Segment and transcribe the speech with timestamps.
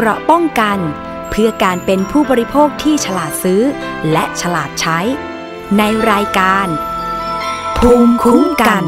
[0.00, 0.78] เกราะป้องกัน
[1.30, 3.62] เพื่อการเป็นผู้บริโภคที่ฉลาดซื้อ
[4.12, 4.98] และฉลาดใช้
[5.78, 6.66] ในรายการ
[7.78, 8.84] ภูมิคุ้มกัน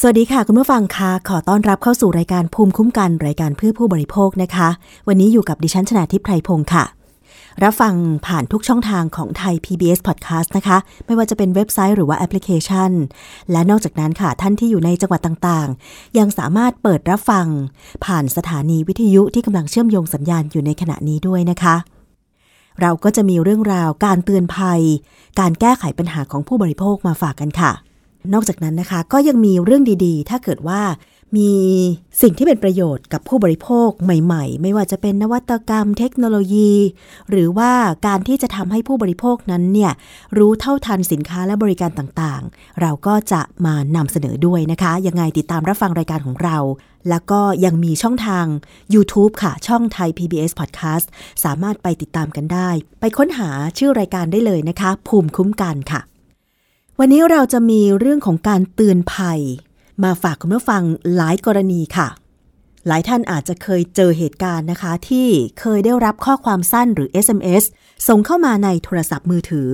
[0.00, 4.68] สวัสดีค่ะคุณผู้ฟังคะขอต้อนรับเข้าสู่รายการภูมิคุ้มกัน รายการเพื่อผู้บริโภคนะคะ
[5.08, 6.84] วันนี้อยู่กับดิฉันชนาทิพไพรพงศ์ค่ะ
[7.62, 7.94] รับฟัง
[8.26, 12.90] ผ่านทุกช่องทางของไทย PBS Podcast นะคะ ไม่ว่าจะเป็นเว็บไซต์หรือว่าแอปพลิเคชัน
[13.52, 17.46] และนอกจากนั้นค่ะท่านที่อยู่ในจังหวัดต่างๆ ยังสามารถเปิดรับฟัง
[18.04, 21.76] ผ่านสถานีวิทยุที่กำลังเชื่อมโยงสัญญาณอยู่ในขณะนี้ด้วยนะคะ
[22.80, 24.80] เราก็จะมีเรื่องราวการเตือนภัย
[25.40, 27.72] การแก้ไขปัญหาของผู้บริโภคมาฝากกันค่ะ
[28.32, 30.80] นอกจากนั้นนะคะ ก็ยังมีเรื่องดีๆ ถ้าเกิดว่า
[31.36, 31.52] มี
[32.22, 36.72] สิ่งที่เป็นประโยชน์กับผู้บริโภคใหม่ ๆ ไม่ว่าจะเป็นนวัตกรรมเทคโนโลยี
[37.30, 37.72] หรือว่า
[38.06, 39.92] การที่จะทำให้ผู้บริโภคนั้นเนี่ย
[40.38, 46.58] รู้เท่าทันสินค้าและบริการต่างๆ เราก็จะมานำเสนอด้วยนะคะ ยังไงติดตามรับฟังรายการของเรา
[47.08, 48.46] แล้วก็ยังมีช่องทาง
[48.94, 51.06] YouTube ค่ะ ช่องไทย PBS Podcast
[51.44, 56.00] สามารถไปติดตามกันได้ ไปค้นหาชื่อรายการได้เลยนะคะ ภูมิคุ้มกันค่ะ
[56.98, 59.40] วันนี้เราจะมีเรื่องของการเตือนภัย
[60.04, 60.82] มาฝากคุณผู้ฟัง
[61.16, 62.08] หลายกรณีค่ะ
[62.86, 65.28] หลายท่านอาจจะเคยเจอเหตุการณ์นะคะ ที่
[65.60, 67.64] เคยได้รับข้อความสั้นหรือ SMS
[68.08, 69.70] ส่งเข้ามาในโทรศัพท์มือถือ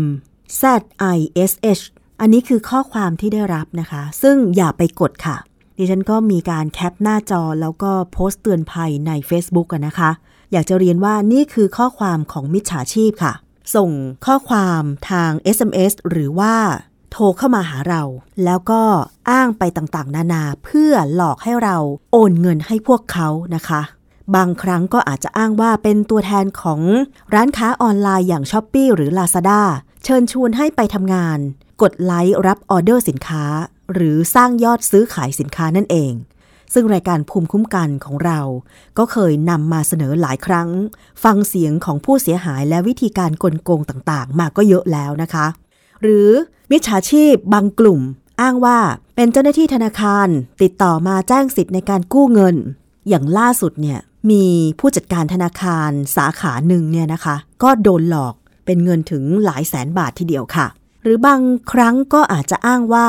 [0.61, 1.83] zish
[2.21, 5.37] อันนี้คือข้อความที่ได้รับนะคะ ซึ่งอย่าไปกดค่ะ
[5.79, 10.11] ดิฉันก็มีการแคปหน้าจอแล้วก็โพสต์เตือนภัยใน Facebook กันนะคะ
[10.53, 13.33] อยากจะเรียนว่านี่คือข้อความของมิจฉาชีพค่ะ
[13.75, 13.91] ส่ง
[14.27, 16.55] ข้อความทาง SMS หรือว่า
[17.11, 18.03] โทรเข้ามาหาเรา
[18.45, 18.83] แล้วก็
[19.31, 21.77] อ้างไปต่างๆ นานาเพื่อหลอกให้เรา
[22.13, 23.83] โอนเงินให้พวกเขานะคะ
[24.37, 26.81] บางครั้งก็อาจจะอ้างว่าเป็นตัวแทนของ
[27.35, 29.63] ร้านค้าออนไลน์อย่าง s h อ p e e หรือ Lazada
[30.05, 31.39] เชิญชวนให้ไปทำงาน
[31.83, 33.45] กดไลค์รับออเดอร์สินค้า
[33.93, 36.13] หรือสร้างยอดซื้อขายสินค้านั่นเอง
[36.75, 38.41] ซึ่งรายการภูมิคุ้มกันของเรา
[38.99, 40.69] ก็เคยนำมาเสนอหลายครั้ง
[41.25, 45.47] ฟังเสียงของผู้เสียหายและวิธีการกลโกงต่างๆ มาก็เยอะแล้วนะคะ
[46.03, 46.29] หรือ
[46.71, 48.01] มิจฉาชีพบางกลุ่ม
[48.41, 48.79] อ้างว่า
[49.17, 50.29] เป็นเจ้าหน้าที่ธนาคาร
[50.63, 52.57] ติดต่อมาแจ้งสิทธิ์ในการกู้เงิน
[53.09, 53.99] อย่างล่าสุดเนี่ย
[54.31, 54.45] มี
[54.81, 58.35] ผู้จัดการธนาคารสาขาหนึ่งเนี่ยนะคะ ก็โดนหลอก
[58.67, 60.67] เป็นเงินถึงหลายแสนบาททีเดียวค่ะ
[61.03, 61.41] หรือบาง
[61.73, 63.09] ครั้งก็อาจจะอ้างว่า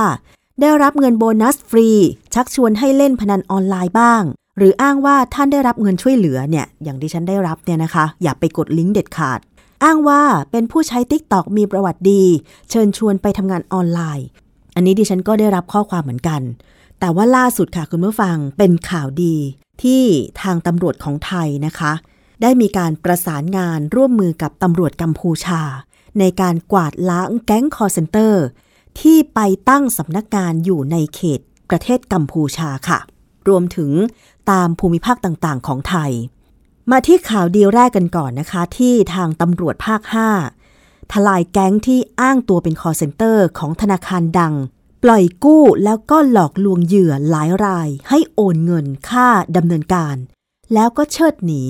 [0.61, 1.89] ได้รับเงินโบนัสฟรี
[2.33, 4.23] ชักชวนให้เล่นพนันออนไลน์บ้าง
[4.57, 9.39] หรืออ้างว่าท่านได้รับเงินช่วยเหลือเนี่ยอย่างที่ฉันได้รับเนี่ยนะคะ อย่าไปกดลิงก์เด็ดขาด
[9.83, 12.23] อ้างว่าเป็นผู้ใช้ t ิ k t o k มีประวัติดี
[12.69, 14.27] เชิญชวนไปทำงานออนไลน์
[14.75, 16.41] อันนี้ดิฉันก็ได้รับข้อความเหมือนกัน
[16.99, 19.35] แต่ว่าล่าสุดค่ะคุณผู้ฟังเป็นข่าวดี
[19.83, 20.03] ที่
[20.41, 21.93] ทางตำรวจของไทยนะคะ
[22.41, 25.61] ได้มีการประสานงานร่วมมือกับตำรวจกัมพูชา
[26.19, 28.43] ในการกวาดล้างแก๊งคอร์เซนเตอร์
[28.99, 29.39] ที่ไป
[29.69, 31.39] ตั้งสำนักงานอยู่ในเขต
[31.69, 32.99] ประเทศกัมพูชาค่ะ
[33.47, 33.91] รวมถึง
[34.51, 36.11] ตามภูมิภาคต่างๆ ของไทย
[36.91, 40.01] มาที่ข่าวดีแรกกันก่อนนะคะ ที่ทางตำรวจภาค
[40.57, 44.53] 5 ทลายแก๊งที่อ้างตัวเป็น call center ของธนาคารดัง
[45.07, 49.27] ปล่อยกู้แล้วก็หลอกลวงเหยื่อหลายรายให้โอนเงินค่า
[49.57, 50.15] ดำเนินการ
[50.73, 51.63] แล้วก็เชิดหนี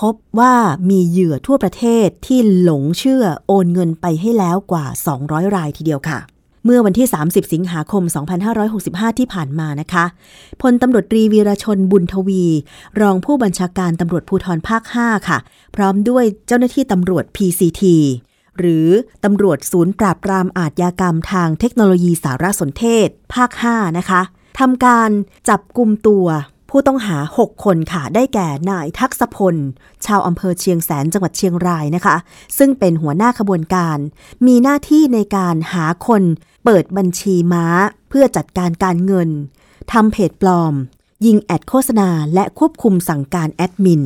[0.00, 0.54] พบว่า
[0.90, 4.86] มีเหยื่อทั่วประเทศที่หลงเชื่อโอนเงินไปให้แล้วกว่า
[5.20, 6.18] 200 รายทีเดียวค่ะ
[6.64, 8.02] เมื่อวันที่ 30 สิงหาคม
[8.60, 10.04] 2565 ที่ผ่านมานะคะ
[10.62, 12.44] พลตำรวจตรีวีรชนบุญทวี
[13.00, 15.38] รองผู้บัญชาการตำรวจภูธรภาค 5 ค่ะ
[15.76, 17.82] พร้อมด้วยเจ้าหน้าที่ตำรวจ PCT
[18.58, 18.88] หรือ
[19.24, 24.22] ตำรวจศูนย์ปราบปรามอาทยากรรมทางเทคโนโลยีสารสนเทศ ภาค 5 นะคะ
[24.58, 25.10] ทำการ
[25.48, 26.26] จับกลุ่มตัว
[26.70, 29.56] ผู้ต้องหา 6 คนค่ะ ได้แก่นายทักษพล
[30.06, 32.16] ชาวอำเภอเชียงแสนจังหวัดเชียงรายนะคะ
[32.58, 33.98] ซึ่งเป็นหัวหน้าขบวนการ
[34.46, 36.22] มีหน้าที่ในการหาคน
[36.64, 37.66] เปิดบัญชีม้า
[38.08, 39.30] เพื่อจัดการการเงิน
[39.92, 40.74] ทำเพจปลอม
[41.26, 44.02] ยิงแอดโฆษณาและควบคุมสั่งการแอดมิน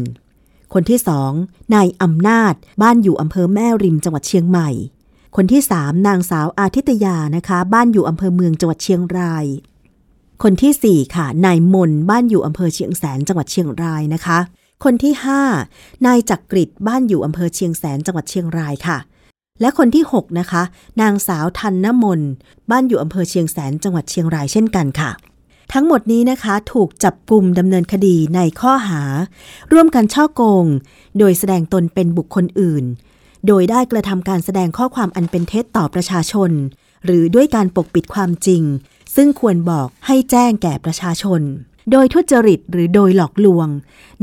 [0.73, 1.33] คนที่สอง
[1.75, 4.71] นายอำนาจ บ้านอยู่อำเภอแม่ริมจังหวัดเชียงใหม่
[5.37, 9.47] คนที่สามนางสาวอาทิตยานะคะ บ้านอยู่อำเภอเมืองจังหวัดเชียงราย
[10.43, 14.39] คนที่4ค่ะ นายมน บ้านอยู่อำเภอเชียงแสนจังหวัดเชียงรายนะคะ
[14.85, 15.13] คนที่
[15.61, 18.99] 5นายจักกริดบ้านอยู่อำเภอเชียงแสนจังหวัดเชียงรายค่ะ
[19.61, 20.63] และคนที่ 6 นะคะ
[21.01, 22.21] นางสาวทันนมน
[22.71, 25.11] บ้านอยู่อำเภอเชียงแสนจังหวัดเชียงรายเช่นกันค่ะ
[25.73, 29.03] ทั้งหมดนี้นะคะถูกจับกลุ่มดำเนินคดีในข้อหา
[29.73, 30.67] ร่วมกันช่อโกง
[31.19, 32.85] โดยแสดงตนเป็นบุคคลอื่น
[33.47, 36.51] โดยได้กระทำการแสดงข้อความอันเป็นเท็จต่อประชาชน
[37.05, 38.63] หรือด้วยการปกปิดความจริง
[39.15, 41.43] ซึ่งควรบอกให้แจ้งแก่ประชาชน
[41.91, 43.69] โดยทุจริตหรือโดยหลอกลวง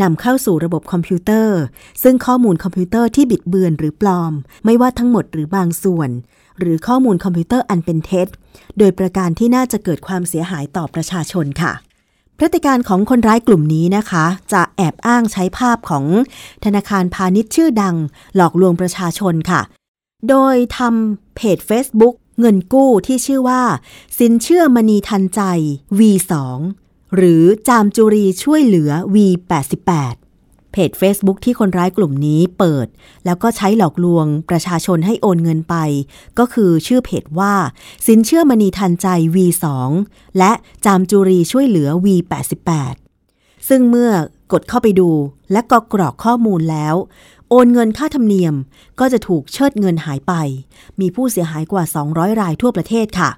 [0.01, 1.59] นำเข้าสู่ระบบคอมพิวเตอร์
[2.03, 4.33] ซึ่งข้อมูลคอมพิวเตอร์ที่บิดเบือนหรือปลอม
[4.65, 6.09] ไม่ว่าทั้งหมดหรือบางส่วน
[6.59, 8.27] หรือข้อมูลคอมพิวเตอร์อันเป็นเท็จ
[8.77, 11.73] โดยประการที่น่าจะเกิดความเสียหายต่อประชาชนค่ะ
[12.37, 16.05] พฤติการของคนร้ายกลุ่มนี้นะคะ จะแอบอ้างใช้ภาพของ
[16.65, 17.95] ธนาคารพาณิชย์ชื่อดัง
[18.35, 19.61] หลอกลวงประชาชนค่ะ
[20.29, 23.63] โดยทำเพจ Facebook เงินกู้ที่ชื่อว่า
[24.19, 25.41] สินเชื่อมณีทันใจ
[25.99, 26.33] V2
[27.15, 30.15] หรือจามจุรีช่วยเหลือ V88
[30.75, 32.87] เพจ Facebook ที่คนร้ายกลุ่มนี้เปิด
[33.25, 35.75] แล้วก็ใช้หลอกลวงประชาชนให้โอนเงินไป
[36.39, 37.53] ก็คือชื่อเพจว่า
[38.07, 39.65] สินเชื่อมณีทันใจ V2
[40.37, 40.51] และ
[40.85, 42.95] จามจุรีช่วยเหลือ V88
[43.69, 44.11] ซึ่งเมื่อ
[44.51, 45.09] กดเข้าไปดู
[45.51, 46.95] และก็กรอกข้อมูลแล้ว
[47.49, 48.55] โอนเงินค่าธรรมเนียม
[48.99, 50.33] ก็จะถูกเชิดเงินหายไป
[50.99, 53.31] มีผู้เสียหายกว่า 200 รายทั่วประเทศค่ะ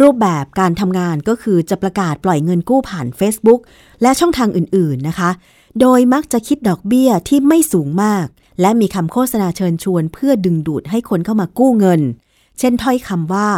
[0.00, 3.60] รูปแบบการทำงานก็คือจะประกาศปล่อยเงินกู้ผ่าน Facebook
[4.02, 5.30] และช่องทางอื่น ๆนะคะ
[5.80, 8.26] โดยมักจะคิดดอกเบี้ยที่ไม่สูงมาก
[8.60, 12.00] และมีคำโฆษณาเชิญชวนเพื่อดึงดูดให้คนเข้ามากู้เงิน
[12.58, 13.48] เช่นถ้อยคำว่า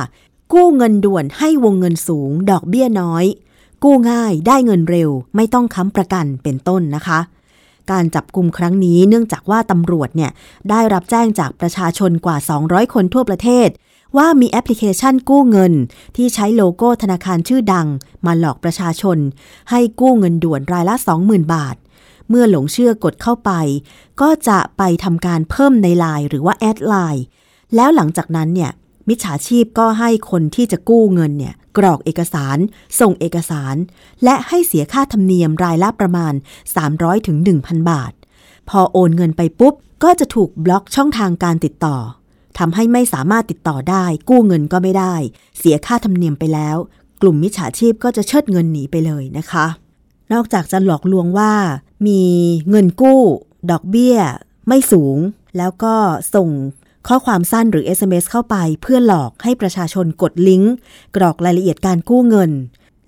[0.53, 3.25] กู้เงินด่วนให้วงเงินสูง ดอกเบี้ยน้อย
[3.85, 7.21] กู้ง่ายได้เงินเร็ว ไม่ต้องค้ำประกันเป็นต้นนะคะ
[7.91, 10.31] การจับกลุ่มครั้งนี้เนื่องจากว่าตำรวจเนี่ย
[10.71, 12.37] ได้รับแจ้งจากประชาชนกว่า
[12.67, 13.69] 200 คนทั่วประเทศ
[14.17, 15.73] ว่ามีแอปพลิเคชันกู้เงิน
[16.17, 17.87] ที่ใช้โลโก้ธนาคารชื่อดัง
[18.27, 19.19] มาหลอกประชาชน
[19.71, 20.95] ให้กู้เงินด่วนรายละ
[21.25, 21.77] 20,000 บาท
[22.29, 23.51] เมื่อหลงเชื่อกดเข้าไป
[24.21, 27.25] ก็จะไปทำการเพิ่มในไลน์หรือว่า add ไลน์
[27.75, 28.71] แล้วหลังจากนั้นเนี่ย
[29.09, 32.59] มิจฉาชีพก็ให้คนที่จะกู้เงินเนี่ยกรอกเอกสาร
[33.01, 33.77] ส่งเอกสาร
[34.25, 36.35] และให้เสียค่าธรรมเนียมรายละประมาณ
[36.81, 38.13] 300ถึง1,000 บาท
[38.69, 41.97] พอโอนเงินไปปุ๊บ ก็จะถูกบล็อกช่องทางการติดต่อ
[42.59, 45.15] ทำให้ไม่สามารถติดต่อได้ กู้เงินก็ไม่ได้
[45.59, 46.77] เสียค่าธรรมเนียมไปแล้ว
[47.23, 49.67] กลุ่มมิจฉาชีพก็จะเชิดเงินหนีไปเลยนะคะ
[50.33, 51.53] นอกจากจะหลอกลวงว่า
[52.07, 52.23] มี
[52.71, 53.21] เงินกู้
[53.71, 54.17] ดอกเบี้ย
[54.69, 55.17] ไม่สูง
[55.57, 55.95] แล้วก็
[56.35, 56.49] ส่ง
[57.09, 60.73] ข้อความสั้นหรือ SMS เข้าไปเพื่อหลอกให้ประชาชนกดลิงก์
[61.17, 62.51] กรอกรายละเอียดการกู้เงิน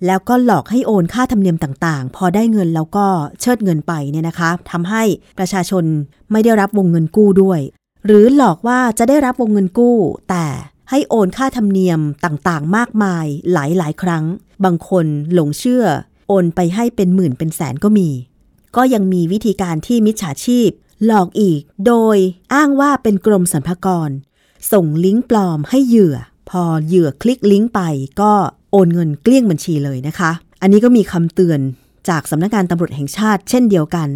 [0.05, 3.05] แล้วก็หลอกให้โอนค่าธรรมเนียมต่างๆ พอได้เงินแล้วก็
[3.41, 5.03] เชิดเงินไปเนี่ยนะคะทำให้
[5.37, 5.83] ประชาชน
[6.31, 7.59] ไม่ได้รับวงเงินกู้ด้วย
[8.05, 9.97] หรือหลอกว่าจะได้รับวงเงินกู้
[10.29, 10.45] แต่
[10.89, 14.23] ให้โอนค่าธรรมเนียมต่างๆ มากมายหลายๆครั้ง
[14.63, 15.85] บางคนหลงเชื่อ
[16.27, 18.09] โอนไปให้เป็นหมื่นเป็นแสนก็มี
[18.77, 20.69] ก็ยังมีวิธีการที่มิจฉาชีพ
[21.05, 22.17] หลอกอีก โดย
[22.53, 24.09] อ้างว่าเป็นกรมสรรพากร
[24.71, 26.15] ส่งลิงก์ปลอมให้เหยื่อ
[26.49, 27.81] พอเหยื่อคลิกลิงก์ไป
[28.21, 28.33] ก็
[28.71, 30.31] โอนเงินเกลี้ยงบัญชีเลยนะคะ
[30.61, 31.59] อันนี้ก็มีคำเตือน
[32.09, 34.09] จากสำนักงานตำรวจแห่งชาติเช่นเดียวกัน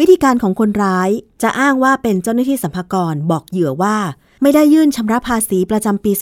[0.00, 1.10] วิธีการของคนร้าย
[1.42, 3.96] จะอ้างว่าเป็นเจ้าหน้าที่สรรพากรบอกเหยื่อว่า
[4.42, 6.12] ไม่ได้ยื่นชำระภาษีประจำปี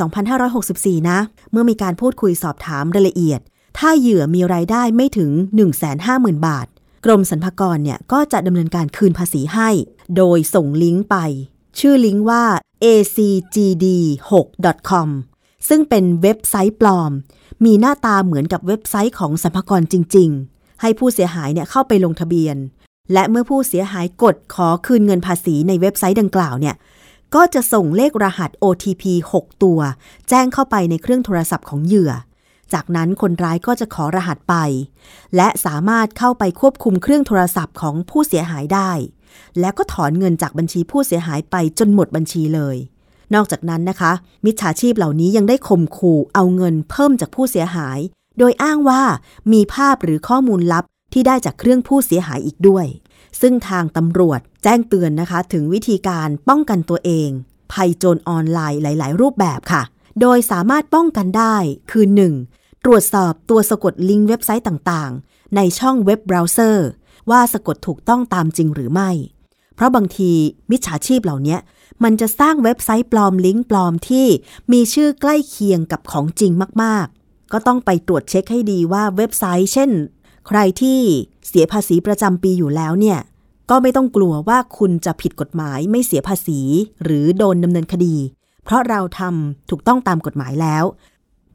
[0.49, 1.19] 2564 นะ
[1.51, 3.41] เมื่อมีการพูดคุยสอบถามรายละเอียด
[3.79, 5.31] ถ้าเหยื่อมีรายได้ไม่ถึง
[5.89, 6.67] 150,000 บาท
[7.05, 9.71] กรมสรรพากรเนี่ยก็จะดำเนินการคืนภาษีให้
[10.17, 11.17] โดยส่งลิงก์ไป
[11.79, 12.45] ชื่อลิงก์ว่า
[12.85, 15.09] acgd6.com
[15.69, 17.13] ซึ่งเป็นเว็บไซต์ปลอม
[17.65, 22.57] มีหน้าตาเหมือนกับเว็บไซต์ของสรรพากรจริง ๆ ให้ผู้เสียหายเนี่ยเข้าไปลงทะเบียน
[23.13, 26.75] และเมื่อผู้เสียหายกดขอคืนเงินภาษีในเว็บไซต์ดังกล่าวเนี่ย
[27.35, 29.05] ก็จะส่งเลขรหัส OTP
[29.37, 29.81] 6 ตัว
[30.29, 32.13] แจ้งเข้าไปในเครื่องโทรศัพท์ของเหยื่อ
[32.75, 34.55] จากนั้นคนร้ายก็จะขอรหัสไป
[35.37, 38.91] และสามารถเข้าไปควบคุมเครื่องโทรศัพท์ของผู้เสียหายได้
[39.61, 42.77] แล้วก็ถอนเงินจากบัญชีผู้เสียหายไปจนหมดบัญชีเลย
[43.35, 44.13] นอกจากนั้นนะคะ
[44.45, 47.99] มิจฉาชีพเหล่านี้ยังได้ข่มขู่เอาเงินเพิ่มจากผู้เสียหาย
[48.39, 49.03] โดยอ้างว่า
[49.53, 52.87] มีภาพหรือข้อมูลลับที่ได้จากเครื่องผู้เสียหายอีกด้วย
[53.41, 57.29] ซึ่งทางตำรวจแจ้งเตือนนะคะ ถึงวิธีการป้องกันตัวเอง
[57.73, 59.83] ภัยโจรออนไลน์หลาย ๆ รูปแบบค่ะ
[60.21, 61.57] โดยสามารถป้องกันได้
[61.91, 62.52] คือ 1.
[62.85, 66.89] ตรวจสอบตัวสะกดลิงก์เว็บไซต์ต่างๆ ในช่องเว็บเบราว์เซอร์
[67.31, 69.11] ว่าสะกดถูกต้องตามจริงหรือไม่
[69.75, 70.31] เพราะบางที
[70.71, 71.59] มิจฉาชีพเหล่านี้
[72.05, 74.27] มันจะสร้างเว็บไซต์ปลอมลิงก์ปลอมที่
[74.73, 79.91] มีชื่อใกล้เคียงกับของจริงมากๆ ก็ต้องไปตรวจเช็คให้ดีว่าเว็บไซต์ เช่น
[80.49, 81.01] ใครที่
[81.49, 83.19] เสียภาษีประจำปีอยู่แล้วเนี่ย
[83.71, 86.61] ก็ไม่ต้องกลัวว่าคุณจะผิดกฎหมายไม่เสียภาษี
[87.05, 88.17] หรือโดนดำเนินคดี
[88.65, 90.85] เพราะเราทำถูกต้องตามกฎหมายแล้ว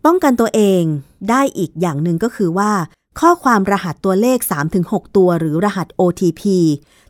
[0.09, 0.83] ป้องกันตัวเอง
[1.29, 2.71] ได้อีกอย่างหนึ่งก็คือว่า
[3.19, 4.39] ข้อความรหัสตัวเลข
[4.77, 6.41] 3-6 ตัวหรือรหัส OTP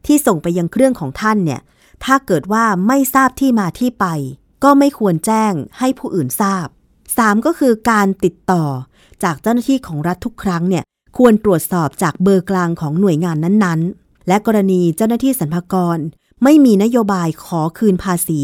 [0.06, 1.62] ที่ส่งไปยังเครื่องของท่านเนี่ย
[2.04, 4.06] ถ้าเกิดว่าไม่ทราบที่มาที่ไป
[4.64, 6.68] ก็ไม่ควรแจ้งให้ผู้อื่นทราบ
[7.08, 8.66] 3 ก็คือการติดต่อ
[9.24, 10.84] จากเจ้าหน้าที่ของรัฐทุกครั้งเนี่ย
[11.18, 15.98] ควรตรวจสอบจากเบอร์กลางของหน่วยงานนั้นๆ และกรณีเจ้าหน้าที่สรรพากร
[16.44, 18.42] ไม่มีนโยบายขอคืนภาษี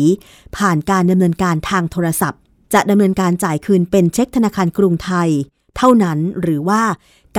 [0.57, 2.41] ผ่านการดำเนินการทางโทรศัพท์
[2.73, 5.29] จะดำเนินการจ่ายคืนเป็นเช็คธนาคารกรุงไทย
[5.77, 6.83] เท่านั้นหรือว่า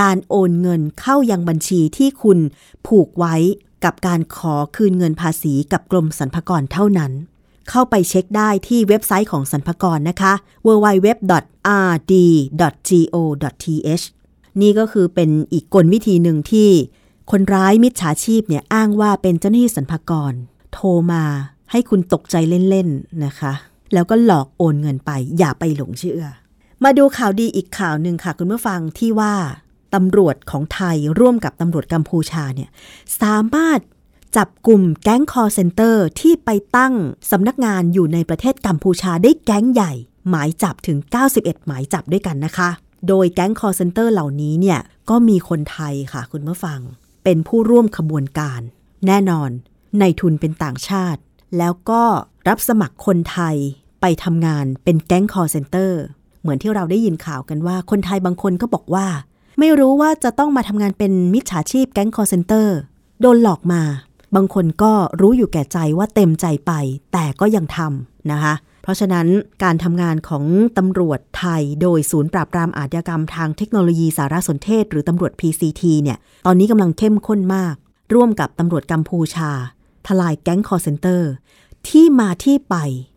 [0.00, 2.38] การโอนเงินเข้ายังบัญชีที่คุณ
[2.86, 3.34] ผูกไว้
[3.84, 7.12] กับการขอคืนเงินภาษีกับกรมสรรพากรเท่านั้น
[7.70, 10.32] เข้าไปเช็คได้ที่เว็บไซต์ของสรรพากรนะคะ
[10.66, 11.24] www.rd.go.th
[14.60, 16.70] นี่ก็คือเป็นอีกกลวิธีหนึ่งที่
[17.30, 20.32] คนร้ายมิจฉาชีพเนี่ยอ้างว่าเป็นเจ้าหน้าที่สรรพากร
[20.72, 21.24] โทรมา
[21.70, 22.36] ให้คุณตกใจ
[22.68, 23.52] เล่น ๆ นะคะ
[23.94, 26.24] แล้วก็หลอกโอนเงินไป อย่าไปหลงเชื่อ
[26.84, 29.34] มาดูข่าวดีอีกข่าวหนึ่งค่ะ คุณผู้ฟังที่ว่า
[29.94, 32.70] ตำรวจของไทยร่วมกับตำรวจกัมพูชาเนี่ย
[33.20, 33.80] สามารถ
[34.36, 36.94] จับกลุ่มแก๊งคอร์เซนเตอร์ที่ไปตั้ง
[37.30, 39.92] สำนักงานอยู่ในประเทศกัมพูชาได้แก๊งใหญ่
[40.28, 40.98] หมายจับถึง
[41.32, 42.70] 91 หมายจับด้วยกันนะคะ
[43.08, 46.80] โดยแก๊งคอลเซ็นเตอร์เหล่านี้เนี่ยก็มีคนไทยค่ะคุณผู้ฟัง
[47.24, 48.60] เป็นผู้ร่วมขบวนการ
[49.06, 49.50] แน่นอน
[50.00, 51.20] นายทุนเป็นต่างชาติ
[51.58, 52.02] แล้วก็
[52.48, 53.56] รับสมัครคนไทย
[54.06, 56.00] ไปทำงานเป็นแก๊งคอลเซ็นเตอร์
[56.42, 59.06] เหมือนที่เราได้ยินข่าวกันว่า คนไทยบางคนก็บอกว่า
[59.58, 62.76] ไม่รู้ว่าจะต้องมาทำงานเป็นมิจฉาชีพแก๊งคอลเซ็นเตอร์
[63.20, 63.82] โดนหลอกมา
[64.36, 66.72] บางคนก็รู้อยู่แก่ใจว่าเต็มใจไป
[67.12, 69.26] แต่ก็ยังทำนะคะเพราะฉะนั้น
[69.62, 70.44] การทำงานของ
[70.78, 77.74] ตำรวจไทยโดยศูนย์ปราบปรามอาชญากรรมทางเทคโนโลยีสารสนเทศ หรือตำรวจ PCT เนี่ย ตอนนี้กำลังเข้มข้นมาก
[78.14, 79.50] ร่วมกับตำรวจกัมพูชา
[80.06, 81.30] ทลายแก๊งคอร์เซนเตอร์
[81.88, 82.76] ที่มาที่ไป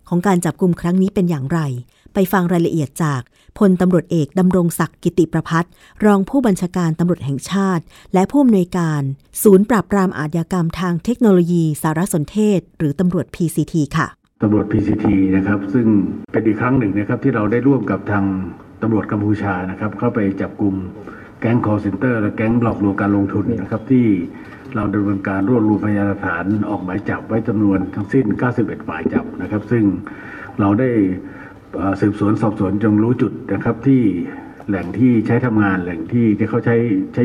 [0.10, 1.60] ของการจับกลุ่มครั้งนี้เป็นอย่างไร
[2.14, 3.22] ไปฟังรายละเอียดจาก
[3.58, 5.66] พลตำรวจเอกดำรงศักดิ์กิติประพัฒ
[6.06, 7.84] รองผู้บัญชาการตำรวจแห่งชาติ
[8.14, 9.02] และผู้อำนวยการ
[9.44, 14.08] ศูนย์ปราบปรามอาชญากรรมทางเทคโนโลยีสารสนเทศ หรือตำรวจ PCT ค่ะ
[14.42, 15.06] ตำรวจ PCT
[15.36, 15.88] นะครับซึ่ง
[16.32, 18.26] เป็นอีกครั้งหนึ่งนะครับที่เราได้ร่วมกับทาง
[18.82, 20.76] ตำรวจกัมพูชานะครับเข้าไปจับกลุ่ม
[21.40, 24.06] แก๊งคอร์เซนเตอร์และแก๊งหลอกลวงการลงทุนนะครับที่
[24.78, 29.84] เราดำเนินการรวบรวมพยานหลักฐานออกหมายจับไว้จำนวนทั้งสิ้น 91 หมายจับนะครับ ซึ่ง
[30.60, 30.90] เราได้
[32.02, 34.02] สืบสวนสอบสวนจนรู้จุดนะครับที่
[34.68, 36.76] แหล่งที่ใช้ทำงานแหล่งที่ที่เขาใช้
[37.14, 37.24] ใช้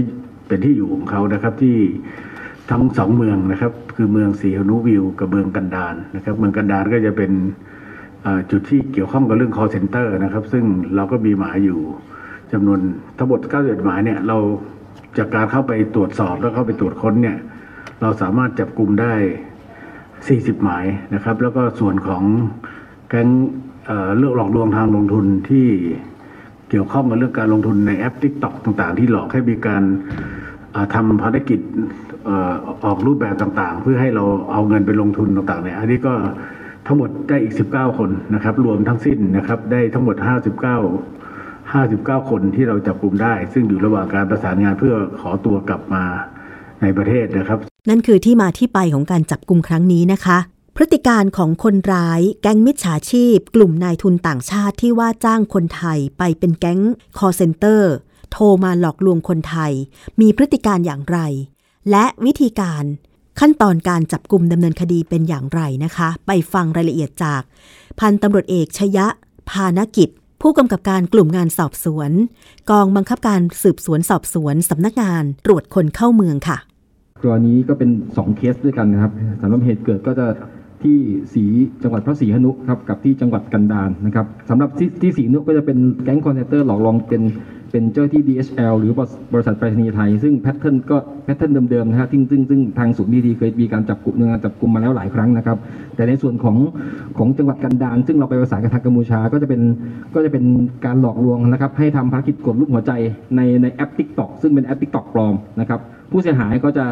[0.49, 1.77] เป็นที่อยู่ของเขานะครับที่
[2.71, 7.33] ทั้งสองเมืองนะครับ คือเมืองสีหนุวิวกับเมืองกันดารนะครับ เมืองกันดารก็จะเป็น
[8.51, 11.81] จุดที่เกี่ยวข้องกับเรื่อง call center นะครับ ซึ่งเราก็มีหมายอยู่
[12.53, 12.81] จำนวน
[13.19, 14.39] ทั้งหมด 91 หมายเนี่ยเรา
[15.19, 17.39] จากการเข้าไปตรวจสอบแล้วเข้าไปตรวจค้นเนี่ย
[18.01, 19.15] เราสามารถจับกลุ่มได้
[19.89, 22.23] 40 หมายนะครับ แล้วก็ส่วนของ
[23.09, 23.29] แก๊ง
[23.87, 25.67] เอ่อเลือกหลอกลวงทางลงทุนที่
[26.71, 29.83] เกี่ยวข้องกับเรื่องการลงทุนในแอป TikTok ต่างๆ ที่หลอกให้มีการ
[30.75, 31.61] อ่าทำภารกิจ
[32.29, 32.53] ออ
[32.85, 36.15] ออกรูปแบบต่างๆ เพื่อให้เราเอาเงินไปลงทุนต่างๆเนี่ยอันนี้ก็
[36.87, 40.17] ทั้งหมดได้อีก 19 คนนะครับ รวมทั้งสิ้นนะครับ ได้ทั้งหมด
[40.73, 41.22] 59
[41.81, 46.05] 59 คนที่เราจับกลุ่มได้ ซึ่งอยู่ระหว่างการประสานงานเพื่อขอตัวกลับมา
[46.83, 50.39] ในประเทศนะครับ นั่นคือที่มาที่ไปของการจับกลุ่มครั้งนี้นะคะ
[50.77, 56.81] พฤติการของคนร้ายแก๊งมิจฉาชีพ กลุ่มนายทุนต่างชาติที่ว่าจ้างคนไทยไปเป็นแก๊ง
[57.19, 57.93] คอเซนเตอร์
[58.33, 59.73] โทรมาหลอกลวงคนไทย
[60.21, 61.19] มีพฤติการอย่างไร
[61.91, 62.85] และวิธีการ
[63.41, 67.43] ขั้นตอนการจับกลุ่มดำเนินคดีเป็นอย่างไรนะคะ ไปฟังรายละเอียดจาก
[68.01, 69.07] พันตำรวจเอกชยะ
[69.51, 70.11] พานกิจ
[70.45, 72.11] ผู้กำกับการกลุ่มงานสอบสวน
[72.71, 76.57] กองบังคับการสืบสวนสอบสวนสำนักงานตรวจคนเข้าเมืองค่ะ
[77.25, 80.27] ตัวนี้ก็เป็น 2 เคสด้วยกันนะครับสำหรับเหตุเกิดก็จะ
[80.83, 80.99] ที่
[81.35, 81.45] สี
[81.83, 87.23] จังหวัดพระศรีหนุครับกับที่จังหวัดกันดารนะครับสำหรับที่ที่สีหนุก็จะเป็นแก๊งคอลเซ็นเตอร์หลอกลวงเป็น
[87.73, 88.93] เป็นเจ้าที่ DHL หรือ
[89.33, 95.57] บริษัทไปรษณีย์ไทย ซึ่ง pattern ก็ pattern เดิมๆนะฮะซึ่งซึ่งซึ่งทางศูนย์ PCT เคยมีการจับกลุ่มงานจับกลุ่มมาแล้วหลายครั้งนะครับ
[95.95, 96.57] แต่ในส่วนของ
[97.19, 99.61] ของจังหวัดกันดาลซึ่งเราไปประสานกับทางกัมพูชาก็จะเป็น
[100.15, 100.45] ก็จะเป็น
[100.85, 102.93] การหลอกลวงนะครับ ให้ทำภารกิจกดรูปหัวใจ
[103.37, 106.87] ในในแอป TikTok ซึ่งเป็นแอป TikTok ปลอมนะครับผู้เสียหายก็จะ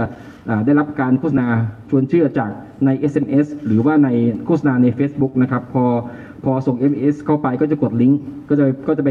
[0.67, 1.49] ได้รับการโฆษณา
[1.91, 2.51] ชวนเชื่อจาก
[2.85, 4.09] ใน SMS หรือว่าใน
[4.47, 5.85] โฆษณาใน Facebook นะครับพอ
[6.45, 9.11] พอส่ง SMS เข้าไปก็จะกดลิงก์ก็จะก็จะไป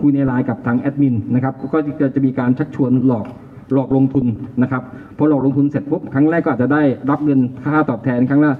[0.00, 3.26] คุยในไลน์กับทางแอดมินนะครับก็จะจะมีการชักชวนหลอก
[3.74, 4.26] หลอกลงทุน
[4.62, 4.82] นะครับ
[5.16, 8.52] พอหลอกลงทุนเสร็จปุ๊บครั้งแรกก็อาจจะได้รับเงินค่าตอบแทนครั้งละ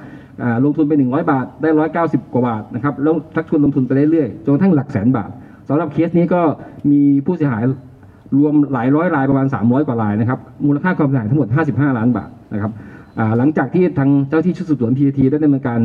[0.65, 1.69] ลงทุนไป 100 บาท ได้
[2.03, 5.31] 190 กว่าบาทนะครับแล้วชักชวนลงทุนไปเรื่อยๆจนทั่งหลักแสนบาท
[5.69, 6.43] สำหรับเคสนี้ก็
[6.91, 7.63] มีผู้เสียหาย
[8.39, 12.73] รวมหลายร้อยรายประมาณ 300 กว่ารายนะครับมูลค่าความเสียหายทั้งหมด 55 ล้านบาทนะครับ
[13.39, 15.79] หลังจากที่ทางเจ้าที่ชุดสืบสวน PCT ได้ดำเนินการ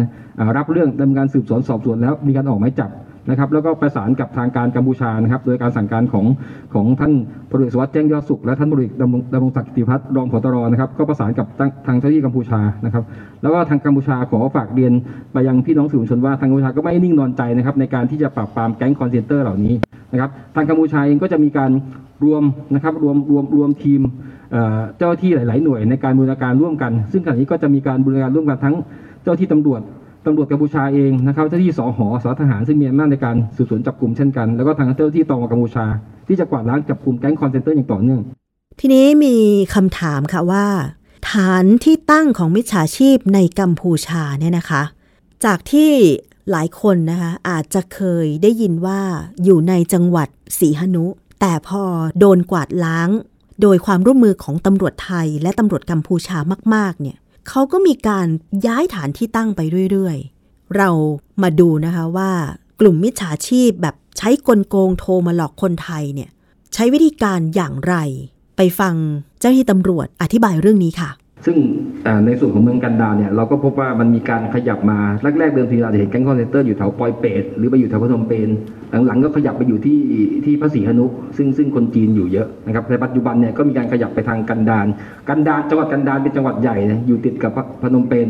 [0.58, 2.90] รับเรื่องดำเนินการสืบสวนสอบสวนแล้วมีการออกหมายจับ
[3.30, 6.26] นะครับแล้วก็ประสานกับทางการกัมพูชานะครับโดยการสั่งการของ
[6.74, 7.14] ของท่าน
[7.52, 11.48] พลเอกสุวัฒน์แจ้งยอดสุขและท่านพลเอกดำรงดำรงศักดิ์ กิตติประภัสร์รองผบตรนะครับก็ประสานกับ
[11.88, 13.04] ทางเจ้าหน้าที่กัมพูชานะครับ
[13.42, 14.94] แล้วก็ทางกัมพูชาขอฝากเรียน
[15.34, 19.74] ไปยังพี่น้องสื่อมวลชนว่าทางกัมพูชาก็ไม่นิ่งนอนใจนะครับในการที่จะปราบปรามแก๊งคอลเซ็นเตอร์เหล่านี้
[20.12, 21.72] นะครับทางกัมพูชาเองก็จะมีการ
[22.24, 22.44] รวม
[22.76, 24.02] นะครับรวมรวมรวมทีม
[24.98, 28.76] เจ้าหน้าที่หลาย ๆ หน่วยในการบูรณาการร่วมกัน ซึ่งขณะนี้ก็จะมีการบูรณาการร่วมกันทั้ง
[29.24, 29.82] เจ้าหน้าที่ตำรวจ
[30.26, 35.86] ตำรวจกัมพูชาเองนะครับเจ้าหน้าที่สหอสทหารซึ่งมีอำนาจในการสืบสวนจับกลุ่มเช่นกัน แล้วก็ทางเจ้าหน้าที่ตมกัมพูชา
[36.28, 38.22] ที่จะกวาดล้างจับกุมแก๊งคอลเซ็นเตอร์อย่างต่อเนื่อง
[38.80, 39.36] ทีนี้มี
[39.76, 40.66] คำถามค่ะว่า
[41.32, 44.84] ฐานที่ตั้งของมิจฉาชีพในกัมพูชาเนี่ยนะคะ
[45.46, 45.92] จากที่
[46.52, 49.02] หลายคนนะคะอาจจะเคยได้ยินว่า
[49.44, 50.28] อยู่ในจังหวัด
[50.60, 51.06] สีหนุ
[51.42, 51.84] แต่พอ
[52.20, 53.10] โดนกวาดล้าง
[53.62, 56.38] โดยความร่วมมือของตำรวจไทยและตำรวจกัมพูชา
[56.74, 57.18] มาก ๆ เนี่ย
[57.48, 58.28] เขาก็มีการ
[58.68, 59.60] ย้ายฐานที่ตั้งไป
[59.92, 60.90] เรื่อยๆ เรา
[61.42, 62.32] มาดูนะคะว่า
[62.80, 66.30] กลุ่มมิจฉาชีพแบบใช้กลโกงโทรมาหลอกคนไทยเนี่ย
[66.74, 67.96] ใช้วิธีการอย่างไร
[68.58, 68.96] ไปฟัง
[69.40, 71.10] เจ้าหน้าที่ตำรวจอธิบายเรื่องนี้ค่ะ
[71.46, 71.58] ซึ่ง
[72.26, 75.00] ในส่วนของเมืองกันดารเนี่ยเราก็พบว่ามันมีการขยับมา
[75.40, 78.50] แรกๆเดิมทีเราจะเห็นแก๊งคอลเซ็นเตอร์อยู่แถวปอยเปตหรือไปอยู่แถวพนมเปญ
[79.08, 80.00] หลังๆก็ขยับไปอยู่ที่
[80.46, 81.06] ที่พระสีหนุ
[81.38, 84.88] ซึ่งซึ่งคนจีนอยู่เยอะนะครับในปัจจุบันเนี่ยก็มีการขยับไปทางกันดาล
[85.30, 87.52] กันดาลจังหวัดกันดาลเป็นจังหวัดใหญ่นะอยู่ติดกับ
[87.84, 88.28] พนมเปญ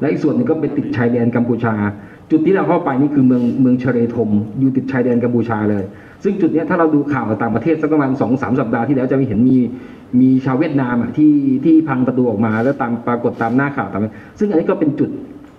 [0.00, 1.74] และอีกส่วนหนึ่งก็เป็นติดชายแดนกัมพูชา
[2.30, 5.84] จุดที่เราเข้าไปนี่คือเมืองเมืองเชเรทมอยู่ติดชายแดนกัมพูชาเลย
[6.24, 9.58] ซึ่งจุดนี้ถ้าเราดูข่าวต่างประเทศสักประมาณสองสามสัปดาห์ที่แล้วจะมีเห็นมี
[10.20, 11.34] มีชาวเวียดนามอะที่
[11.64, 14.06] ที่พังประตูออกมาแล้วตามปรากฏตามหน้าข่าวตาม
[14.38, 15.10] ซึ่งอันนี้ก็เป็นจุด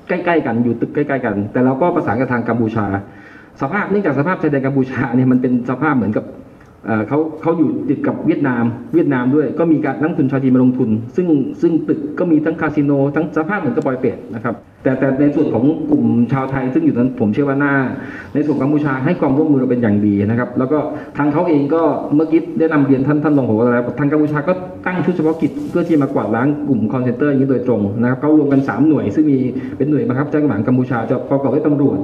[0.08, 2.86] ใกล้ๆกันอยู่ตึกใกล้ๆกัน แต่เราก็ประสานกับทางกัมพูชา
[3.62, 6.25] สภาพเนื่องจากสภาพชายแดนกัมพูชาเนี่ยมันเป็นสภาพเหมือนกับ
[7.07, 11.27] เขาเขาอยู่ติดกับเวียดนามเวียดนามด้วย ก็มีการนักทุนชาวจีนมาลงทุน ซึ่ง
[11.62, 17.74] ซึ่งตึกก็มีทั้งคาสิโน ทั้งสภาพเหมือนกับปอยเป็ดนะครับแต่แต่ในส่วนของกลุ่มชาวไทย ซึ่งอยู่นั้นผมเชื่อว่าหน้า
[18.34, 20.79] ในส่วนกัมพูชาให้ความร่วมมือเราเป็นอย่างดีนะครับ แล้วก็
[21.17, 21.81] ทางเขาเองก็
[22.15, 24.53] เมื่อกี้ได้นำเรียนท่านท่านรองผบแล้วทางกัมพูชาก็
[24.86, 29.38] ตั้งชุดเฉพาะกิจเพื่อที่มากวาดล้างกลุ่มคอลเซ็นเตอร์อย่างนี้โดยตรงนะครับเขารวมกันสามหน่วย ซึ่งมี
[29.77, 31.98] เป็นหน่วยบังคับใช้กฎหมายกัมพูชาจะประกอบด้วยตำรวจ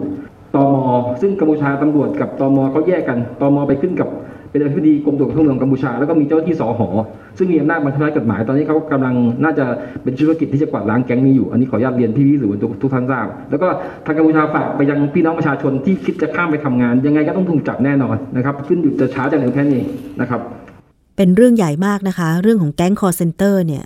[0.56, 0.76] ตม
[1.22, 4.10] ซึ่งกัมพูชาตำรวจกับตมเขาแยกกันตมไปขึ้นกับ
[4.54, 6.90] เป็นอธิบดีกรมตรวจคนเข้าเมืองกัมพูชา แล้วก็มีเจ้าที่สอหอ
[7.38, 9.66] ซึ่งมีอำนาจบังคับใช้กฎหมาย ตอนนี้เขากำลังน่าจะ
[10.04, 13.68] เป็นธุรกิจที่จะกวาดล้างแก๊งนี้อยู่ อันนี้ขออนุญาตเรียนพี่พี่สื่อมวลชนทุกท่านทราบ แล้วก็
[14.06, 19.82] ทางกัมพูชาฝากไปยังพี่น้องประชาชนที่คิดจะข้ามไปทำงาน ยังไงก็ต้องถูกจับแน่นอนนะครับ ขึ้นอยู่จะช้าจะเร็วแค่นี้
[20.22, 20.42] นะครับ
[21.18, 23.84] เป็นเรื่องใหญ่มากนะคะ เรื่องของแก๊งคอลเซ็นเตอร์เนี่ย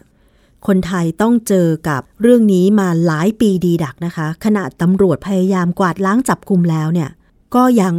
[0.68, 7.10] คนไทยต้องเจอกับเรื่องนี้มาหลายปีดีดักนะคะ ขณะตำรวจพยายามกวาดล้างจับกลุ่มแล้วเนี่ย
[7.56, 7.94] ก็ยัง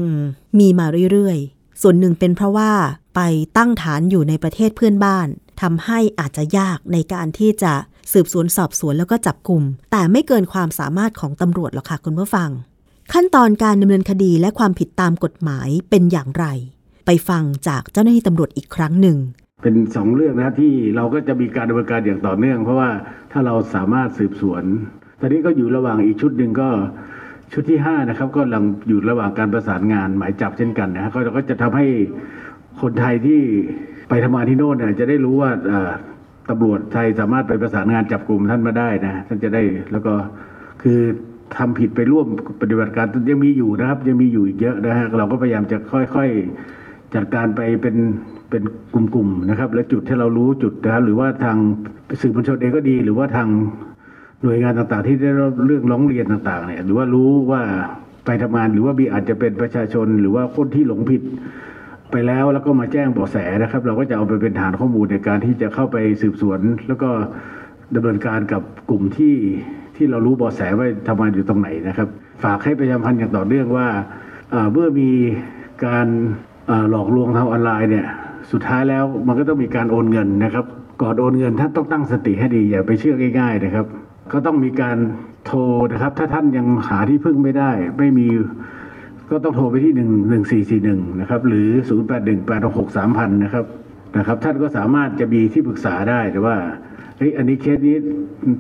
[0.59, 2.71] มีมาเรื่อยๆ ส่วนหนึ่งเป็นเพราะว่า
[3.15, 3.21] ไป
[3.57, 5.29] ตั้งฐานอยู่ในประเทศเพื่อนบ้าน
[5.63, 7.73] ทำให้อาจจะยากในการที่จะ
[8.13, 9.63] สืบสวนสอบสวนแล้วก็จับกลุ่ม
[9.93, 12.51] แต่ไม่เกินความสามารถของตำรวจหรอกค่ะคุณผู้ฟัง
[13.13, 16.47] ขั้นตอนการดำเนินคดีและความผิดตามกฎหมายเป็นอย่างไร
[17.07, 19.17] ไปฟังจากเจ้าหน้าที่ตำรวจอีกครั้งหนึ่ง
[19.63, 22.91] เป็นสองเรื่องนะที่เราก็จะมีการดำเนินการอย่างต่อเนื่อง เพราะว่า
[23.33, 24.65] ถ้าเราสามารถสืบสวน
[25.21, 26.69] ตอนนี้ก็อยู่ระหว่างอีกชุดหนึ่งก็
[27.53, 31.87] ชุดที่ห้านะครับก็กำลังอยู่ระหว่างการประสานงานหมายจับเช่นกันนะฮะก็ก็จะทำให้
[32.81, 33.41] คนไทยที่
[34.09, 35.51] ไปทำงานที่โน่นเนี่ยจะได้รู้ว่า
[36.51, 40.13] ตำรวจไทยสามารถไปประสานงานจับกลุ่มท่านมาได้นะท่านจะได้แล้วก็
[40.83, 40.99] คือ
[41.57, 42.27] ทำผิดไปร่วม
[42.61, 47.97] ปฏิบัติการยังมีอยู่นะครับ ยังมีอยู่อีกเยอะนะฮะเราก็พยายามจะค่อยๆจัดการไปเป็น
[48.51, 48.63] เป็น
[48.95, 51.57] กลุ่มๆนะครับ และจุดที่เรารู้จุดนะรหรือว่าทาง
[52.21, 53.49] สื่อมวลชนเองก็ดี หรือว่าทาง
[54.43, 57.63] หน่วยงานต่างๆ ที่ได้รับเรื่องร้องเรียนต่างๆเนี่ยหรือว่ารู้ว่า
[58.27, 61.23] ไปทำงานหรือว่ามีอาจจะเป็นประชาชนหรือว่าคนที่หลงผิด
[62.11, 67.11] ไปแล้วแล้วก็มาแจ้งเบาะแสนะครับ เราก็จะเอาไปเป็นฐานข้อมูลในการที่จะเข้าไปสืบสวน แล้วก็
[67.95, 69.35] ดำเนินการกับกลุ่มที่
[69.97, 72.09] ที่เรารู้เบาะแสว่าทำงานอยู่ตรงไหนนะครับ
[72.45, 73.89] ฝากให้ประชาพันธ์อย่างต่อเนื่องว่า
[74.73, 75.11] เมื่อมี
[75.87, 76.07] การ
[76.91, 78.07] หลอกลวงทางออนไลน์เนี่ย
[78.53, 80.65] สุดท้ายแล้วมันก็ต้องมีการโอนเงินนะครับ
[81.03, 83.87] ก่อนโอนเงินท่านต้องตั้งสติให้ดีอย่าไปเชื่อง่ายๆนะครับ
[84.33, 84.99] ก็ต้องมีการ
[85.47, 85.61] โทร
[85.93, 88.27] นะครับ ถ้าท่านยังหาที่พึ่งไม่ได้ ไม่มี
[89.31, 93.65] ก็ต้องโทรไปที่หนึ่งหนึ่งสี่สี่หนึ่งนะครับ หรือศูนย์แปดหนึ่งแปดหกสามพันนะครับ
[94.19, 96.57] นะครับ ท่านก็สามารถจะมีที่ปรึกษาได้แต่ว่า
[97.19, 97.97] เฮ้ยอันนี้เคสนี้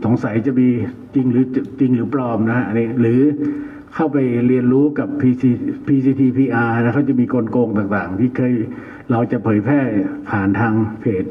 [0.04, 0.68] สงสัยจะมี
[1.14, 1.44] จริงหรือ
[1.80, 3.20] จริงหรือปลอมนะฮะอันนี้หรือ
[3.94, 5.42] เข้าไปเรียนรู้กับ PC
[5.86, 8.54] PCTPR นะเขาจะมีกลโกงต่างๆ ที่เคย
[9.10, 9.80] เราจะเผยแพร่
[10.30, 11.24] ผ่านทางเพจ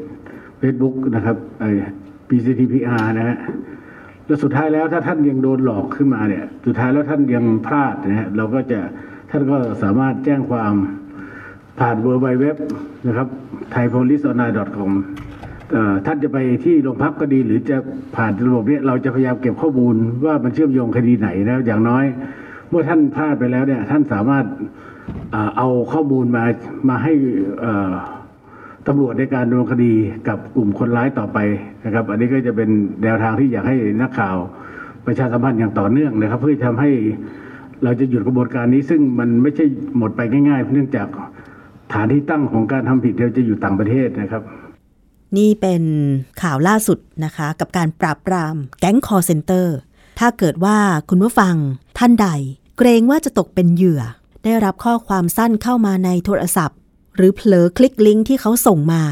[0.60, 1.70] Facebook นะครับไอ้
[2.28, 3.38] PCTPR นะฮะ
[4.28, 8.80] แล้วสุดท้ายแล้วถ้าท่านยังโดนหลอกขึ้นมาเนี่ย สุดท้ายแล้วท่านยังพลาดนะฮะเราก็จะ
[9.30, 10.74] ท่านก็สามารถแจ้งความ
[11.80, 12.56] ผ่านเว็บเว็บ
[13.06, 13.28] นะครับ
[13.74, 14.90] thaipoliceonline.com
[15.72, 17.76] เอ่อท่านจะไปที่โรงพักก็ดี หรือจะ
[18.16, 22.04] ผ่านระบบเนี้ยเราจะพยายามเก็บข้อมูลว่ามันเชื่อมโยงคดีไหนนะอย่างน้อย
[22.68, 24.44] เมื่อท่านพลาดไปแล้วเนี่ยท่านสามารถ
[25.56, 26.44] เอาข้อมูลมา
[26.88, 27.12] มาให้
[28.88, 29.92] ตำรวจในการดำเนินคดี
[30.28, 31.38] กับกลุ่มคนร้ายต่อไป
[31.84, 32.70] นะครับ อันนี้ก็จะเป็น
[33.02, 34.36] แนวทางที่อยากให้นักข่าว
[35.06, 36.90] ประชาสัมพันธ์อย่างต่อเนื่องนะครับ เพื่อทำให้
[37.84, 39.64] เราจะหยุดกระบวนการนี้ ซึ่งมันไม่ใช่
[39.98, 41.08] หมดไปง่าย ๆ เนื่องจาก
[41.92, 44.42] ฐานที่ตั้งของการทำผิดเราจะอยู่ต่างประเทศนะครับ
[45.38, 45.82] นี่เป็น
[46.42, 49.76] ข่าวล่าสุดนะคะ กับการปราบปรามแก๊งคอลเซ็นเตอร์
[50.18, 50.78] ถ้าเกิดว่า
[51.10, 51.54] คุณผู้ฟัง
[51.98, 52.28] ท่านใด
[52.78, 54.02] เกรงว่าจะตกเป็นเหยื่อ
[54.44, 56.78] ได้รับข้อความสั้นเข้ามาในโทรศัพท์
[57.18, 59.02] หรือเผลอคลิกลิงก์ที่เขาส่งมา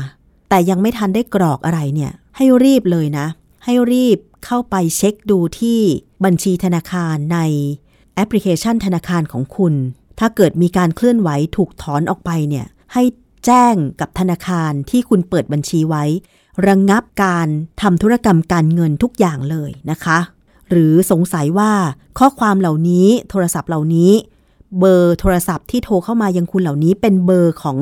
[0.49, 3.27] แต่ยังไม่ทันได้กรอกอะไรเนี่ย ให้รีบเลยนะ
[3.65, 5.81] ให้รีบเข้าไปเช็คดูที่
[6.25, 7.39] บัญชีธนาคารใน
[8.15, 9.75] แอปพลิเคชันธนาคารของคุณ
[10.19, 13.03] ถ้าเกิดมีการเคลื่อนไหวถูกถอนออกไปเนี่ยให้
[13.47, 16.05] แจ้งกับธนาคารที่คุณเปิดบัญชีไว้
[16.67, 17.49] ระงับการ
[17.83, 20.19] ทำธุรกรรมการเงินทุกอย่างเลยนะคะ
[20.71, 21.73] หรือสงสัยว่า
[22.19, 24.13] ข้อความเหล่านี้โทรศัพท์เหล่านี้
[24.79, 27.79] เบอร์โทรศัพท์ที่โทรเข้ามายังคุณเหล่านี้เป็นเบอร์ของ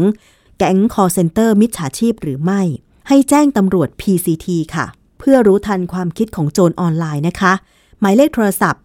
[0.59, 2.61] แก๊งคอลเซ็นเตอร์มิจฉาชีพหรือไม่
[3.09, 4.87] ให้แจ้งตำรวจ PCT ค่ะ
[5.19, 7.53] เพื่อรู้ทันความคิดของโจรออนไลน์นะคะ
[8.01, 8.83] หมายเลขโทรศัพท์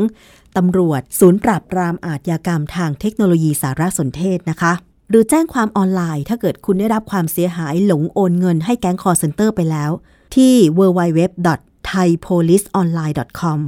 [0.57, 4.73] ตำรวจ ศูนย์ปราบปรามอาชญากรรมทางเทคโนโลยีสารสนเทศนะคะ
[5.09, 9.91] หรือแจ้งความออนไลน์ ถ้าเกิดคุณได้รับความเสียหายหลงโอนเงินให้แก๊งคอลเซ็นเตอร์ไปแล้ว
[10.35, 13.59] ที่ www.thaipoliceonline.com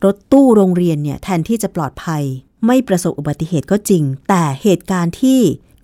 [0.05, 2.23] รถตู้โรงเรียนเนี่ยแทนที่จะปลอดภัย
[2.67, 5.41] ไม่ประสบอุบัติเหตุก็จริง แต่เหตุการณ์ที่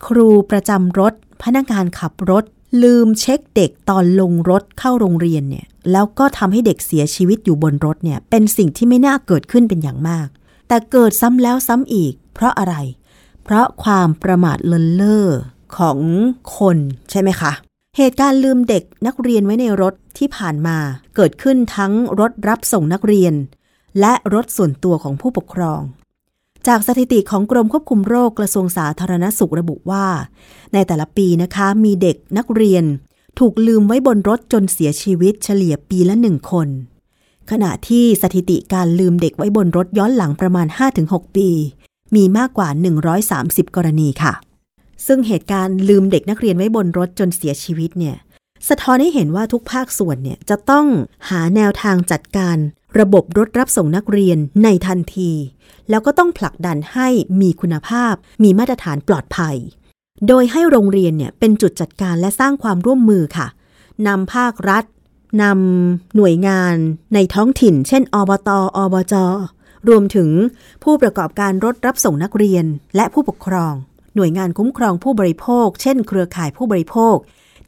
[0.06, 2.44] ครูประจำรถ พนักงานขับรถ
[2.82, 10.28] ลืมเช็คเด็กตอนลงรถเข้าโรงเรียนเนี่ยแล้วก็ทำให้เด็กเสียชีวิตอยู่บนรถเนี่ยเป็นสิ่งที่ไม่น่าเกิดขึ้นเป็นอย่างมาก
[10.68, 12.74] แต่เกิดซ้ำแล้วซ้ำอีก เพราะอะไร
[13.48, 15.26] เพราะความประมาทเลินเล่อ
[15.78, 15.98] ของ
[16.58, 16.78] คน
[17.10, 17.52] ใช่ไหมคะ
[17.96, 20.76] เหตุการณ์ลืมเด็กนักเรียนไว้ในรถที่ผ่านมา
[21.16, 23.34] เกิดขึ้นทั้งรถรับส่งนักเรียน
[24.00, 25.80] และรถส่วนตัวของผู้ปกครอง
[26.66, 30.06] จากสถิติของกรมควบคุมโรคกระทรวงสาธารณสุขระบุว่า
[30.72, 32.84] ในแต่ละปีนะคะมีเด็กนักเรียน
[33.38, 36.68] ถูกลืมไว้บนรถจนเสียชีวิตเฉลี่ยปีละหนึ่งคน
[37.50, 40.66] ขณะที่สถิติการลืมเด็กไว้บนรถย้อนหลังประมาณ
[41.02, 41.50] 5-6 ปี
[42.14, 42.68] มีมากกว่า
[43.22, 44.34] 130 กรณีค่ะ
[45.06, 48.16] ซึ่งเหตุการณ์ลืมเด็กนักเรียนไว้บนรถจนเสียชีวิตเนี่ย
[48.68, 50.86] สะท้อนให้เห็นว่าทุกภาคส่วนเนี่ยจะต้อง
[51.30, 52.56] หาแนวทางจัดการ
[53.00, 55.32] ระบบรถรับส่งนักเรียนในทันที
[55.90, 57.08] แล้วก็ต้องผลักดันให้
[57.40, 59.56] มีคุณภาพ มีมาตรฐานปลอดภัย
[60.28, 63.46] โดยให้โรงเรียนเนี่ยเป็นจุดจัดการและสร้างความร่วมมือค่ะ
[64.06, 64.84] นำภาครัฐ
[65.42, 66.74] นำหน่วยงาน
[67.14, 69.14] ในท้องถิ่น เช่น อบต อบจ
[69.88, 70.30] รวมถึง
[70.84, 72.64] ผู้ประกอบการรถรับส่งนักเรียน
[72.96, 73.74] และผู้ปกครอง
[74.16, 77.16] หน่วยงานคุ้มครองผู้บริโภค เช่น เครือข่ายผู้บริโภค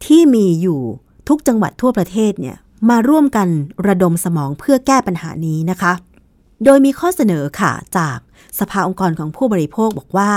[0.06, 0.80] ที่มีอยู่
[1.28, 2.56] ทุกจังหวัดทั่วประเทศเนี่ย
[2.90, 3.48] มาร่วมกัน
[3.86, 5.92] ระดมสมองเพื่อแก้ปัญหานี้นะคะ
[6.64, 8.18] โดยมีข้อเสนอค่ะจาก
[8.58, 10.32] สภาองค์กรของผู้บริโภคบอกว่า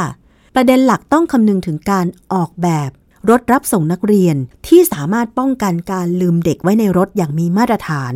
[0.56, 2.90] ประเด็นหลักต้องคำนึงถึงการออกแบบ
[3.30, 4.36] รถรับส่งนักเรียน
[4.68, 8.14] ที่สามารถป้องกันการลืมเด็กไว้ในรถอย่างมีมาตรฐาน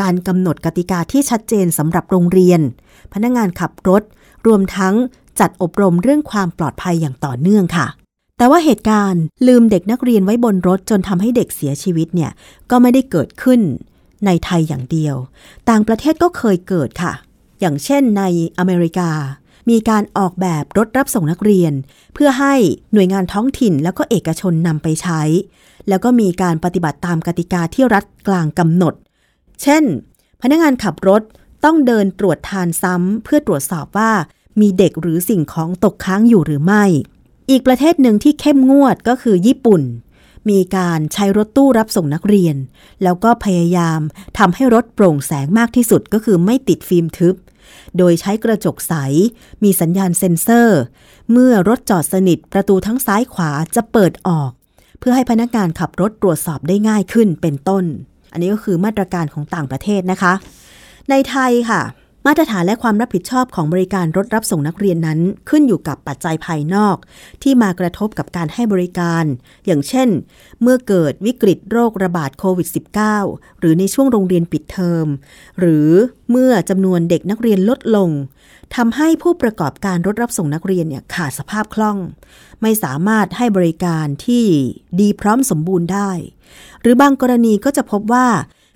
[0.00, 2.60] การกำหนดกติกาที่ชัดเจนสำหรับโรงเรียน
[3.12, 4.02] พนักงานขับรถ
[4.46, 4.94] รวมทั้ง
[5.40, 7.86] จัดอบรมเรื่องความปลอดภัยอย่างต่อเนื่องค่ะ
[8.38, 12.30] แต่ว่าเหตุการณ์ลืมเด็กนักเรียนไว้บนรถจนทำให้เด็กเสียชีวิตเนี่ย
[12.70, 13.60] ก็ไม่ได้เกิดขึ้น
[14.26, 15.16] ในไทยอย่างเดียว
[15.68, 17.12] ต่างประเทศก็เคยเกิดค่ะ
[17.60, 18.22] อย่างเช่นใน
[18.58, 19.10] อเมริกา
[19.70, 21.72] มีการออกแบบรถรับส่งนักเรียน
[22.14, 22.54] เพื่อให้
[22.92, 25.20] หน่วยงานท้องถิ่นแล้วก็เอกชนนำไปใช้
[25.88, 28.94] แล้วก็มีการปฏิบัติตามกติกาที่รัฐกลางกำหนด
[29.62, 29.84] เช่น
[30.42, 31.22] พนักงานขับรถ
[31.64, 34.12] ต้องเดินตรวจทานซ้ำเพื่อตรวจสอบว่า
[34.60, 36.84] มีเด็กหรือสิ่งของตกค้างอยู่หรือไม่
[37.50, 39.82] อีกประเทศหนึ่งที่เข้มงวดก็คือญี่ปุ่น
[40.48, 42.56] มีการใช้รถตู้รับส่งนักเรียน
[43.02, 44.00] แล้วก็พยายาม
[44.38, 47.34] ทำให้รถโปร่งแสงมากที่สุดก็คือไม่ติดฟิล์มทึบ
[47.96, 48.94] โดยใช้กระจกใส
[49.62, 50.80] มีสัญญาณเซ็นเซอร์
[51.30, 54.50] เมื่อรถจอดสนิทประตูทั้งซ้ายขวาจะเปิดออก
[54.98, 57.84] เพื่อให้พนักงานขับรถตรวจสอบได้ง่ายขึ้นเป็นต้น
[58.34, 60.32] อันนี้ก็คือมาตรการของต่างประเทศนะคะ
[61.10, 61.82] ในไทยค่ะ
[62.26, 66.96] มาตรฐานและความรับผิดชอบของบริการรถรับส่งนักเรียนนั้น ขึ้นอยู่กับปัจจัยภายนอก
[67.42, 69.24] ที่มากระทบกับการให้บริการ
[69.66, 70.08] อย่างเช่น
[70.62, 72.68] เมื่อเกิดวิกฤตโรคระบาดโควิด
[73.14, 75.06] -19 หรือในช่วงโรงเรียนปิดเทอม
[75.58, 75.88] หรือ
[76.30, 78.10] เมื่อจำนวนเด็กนักเรียนลดลง
[78.76, 81.98] ทำให้ผู้ประกอบการรถรับส่งนักเรียนเนี่ยขาดสภาพคล่อง
[82.62, 84.44] ไม่สามารถให้บริการที่
[85.00, 86.10] ดีพร้อมสมบูรณ์ได้
[86.80, 88.26] หรือบางกรณีก็จะพบว่า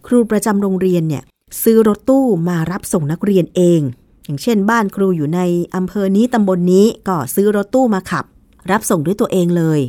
[0.06, 1.24] ครูประจำโรงเรียนเนี่ย
[1.62, 3.80] ซื้อรถตู้มารับส่งนักเรียนเอง
[4.24, 5.40] อย่างเช่น บ้านครูอยู่ใน
[5.76, 8.24] อำเภอนี้ตำบลนนี้ก็ซื้อรถตู้มาขับ
[8.70, 9.80] รับส่งด้วยตัวเองเลย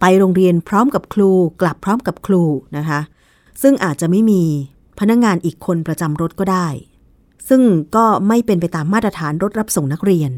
[0.00, 2.42] ไปโรงเรียนพร้อมกับครู กลับพร้อมกับครู
[2.76, 3.00] นะคะ
[3.62, 4.42] ซึ่งอาจจะไม่มี
[4.98, 6.68] พนักงงานอีกคนประจำรถก็ได้
[7.48, 7.62] ซึ่ง
[7.96, 10.30] ก็ไม่เป็นไปตามมาตรฐานรถรับส่งนักเรียน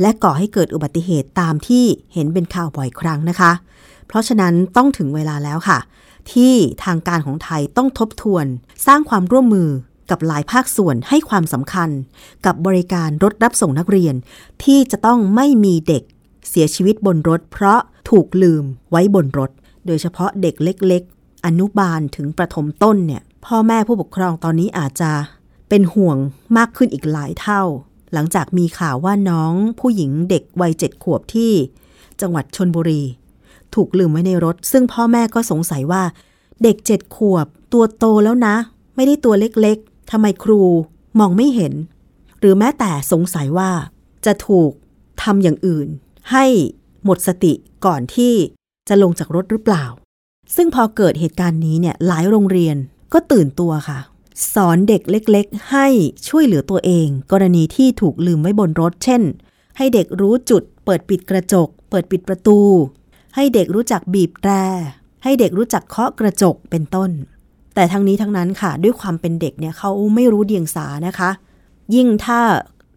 [0.00, 3.52] และก่อให้เกิดอุบัติเหตุตามที่เห็นเป็นข่าวบ่อยครั้งนะคะ
[4.06, 5.78] เพราะฉะนั้นต้องถึงเวลาแล้วค่ะ
[6.32, 8.46] ที่ทางการของไทยต้องทบทวน
[8.86, 9.68] สร้างความร่วมมือ
[10.12, 11.90] กับหลายภาคส่วนให้ความสำคัญ
[12.46, 14.14] กับบริการรถรับส่งนักเรียน
[14.64, 16.02] ที่จะต้องไม่มีเด็ก
[16.48, 19.50] เสียชีวิตบนรถ เพราะถูกลืมไว้บนรถ
[19.86, 25.12] โดยเฉพาะเด็กเล็ก ๆ อนุบาลถึงประถมต้นเนี่ยพ่อแม่ผู้ปกครองตอนนี้อาจจะ
[25.68, 26.16] เป็นห่วง
[26.56, 27.62] มากขึ้นอีกหลายเท่า
[28.12, 31.52] หลังจากมีข่าวว่าน้องผู้หญิงเด็กวัยเจ็ดขวบที่
[32.20, 33.02] จังหวัดชนบุรี
[33.74, 36.02] ถูกลืมไว้ในรถ ซึ่งพ่อแม่ก็สงสัยว่า
[36.62, 38.54] เด็กเจ็ดขวบ ตัวโตแล้วนะ
[38.96, 39.78] ไม่ได้ตัวเล็ก
[40.12, 40.60] ทำไมครู
[41.18, 41.74] มองไม่เห็น
[42.38, 43.70] หรือแม้แต่สงสัยว่า
[44.26, 44.72] จะถูก
[45.22, 45.88] ทำอย่างอื่น
[46.32, 46.44] ให้
[47.04, 47.52] หมดสติ
[47.86, 48.34] ก่อนที่
[48.88, 49.84] จะลงจากรถหรือเปล่า
[50.56, 52.76] ซึ่งพอเกิดเหตุการณ์นี้เนี่ยหลายโรงเรียน
[53.12, 53.98] ก็ตื่นตัวค่ะ
[54.54, 55.86] สอนเด็กเล็กๆ ให้
[56.28, 59.22] ช่วยเหลือตัวเอง กรณีที่ถูกลืมไว้บนรถ เช่น
[59.76, 62.58] ให้เด็กรู้จุด เปิดปิดกระจก เปิดปิดประตู
[63.34, 64.52] ให้เด็กรู้จักบีบแตร
[65.22, 67.10] ให้เด็กรู้จักเคาะกระจกเป็นต้น
[67.74, 71.30] แต่ทั้งนี้ทั้งนั้นค่ะ ด้วยความเป็นเด็กเนี่ยเขาไม่รู้เดียงสานะคะ
[71.94, 72.40] ยิ่งถ้า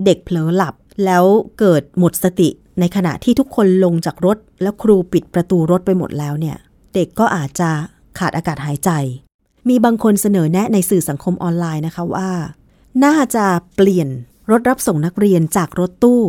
[0.06, 1.24] เด็กเผลอหลับแล้ว
[1.60, 6.58] เกิดหมดสติในขณะที่ทุกคนลงจากรถ แล้วครูปิดประตูรถไปหมดแล้วเนี่ย
[6.94, 7.70] เด็กก็อาจจะ
[8.20, 8.90] ขาดอากาศหายใจ
[9.70, 12.30] มีบางคนเสนอแนะในสื่อสังคมออนไลน์นะคะว่า
[13.06, 14.10] น่าจะเปลี่ยน
[14.52, 16.22] รถรับส่งนักเรียนจากรถตู้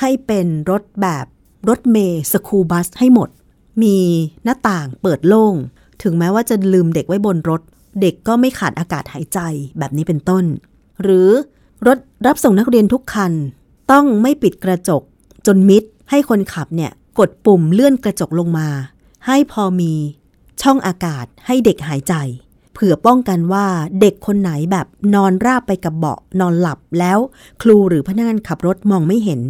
[0.00, 1.26] ให้เป็นรถแบบ
[1.68, 3.28] รถเมย์สคูบัสให้หมด
[3.82, 3.96] มี
[4.44, 5.54] หน้าต่างเปิดโล่ง
[6.02, 7.60] ถึงแม้ว่าจะลืมเด็กไว้บนรถ
[8.00, 9.38] เด็กก็ไม่ขาดอากาศหายใจ
[9.78, 10.44] แบบนี้เป็นต้น
[11.02, 11.30] หรือ
[11.86, 13.32] รถรับส่งนักเรียนทุกคัน
[13.92, 15.02] ต้องไม่ปิดกระจก
[15.46, 18.68] จนมิดให้คนขับเนี่ยกดปุ่มเลื่อนกระจกลงมา
[19.26, 19.92] ให้พอมี
[20.62, 22.14] ช่องอากาศให้เด็กหายใจ
[22.72, 23.66] เผื่อป้องกันว่า
[24.00, 27.18] เด็กคนไหนแบบนอนราบไปกับเบาะนอนหลับแล้ว
[27.62, 29.40] ครูหรือพนักงานขับรถมองไม่เห็น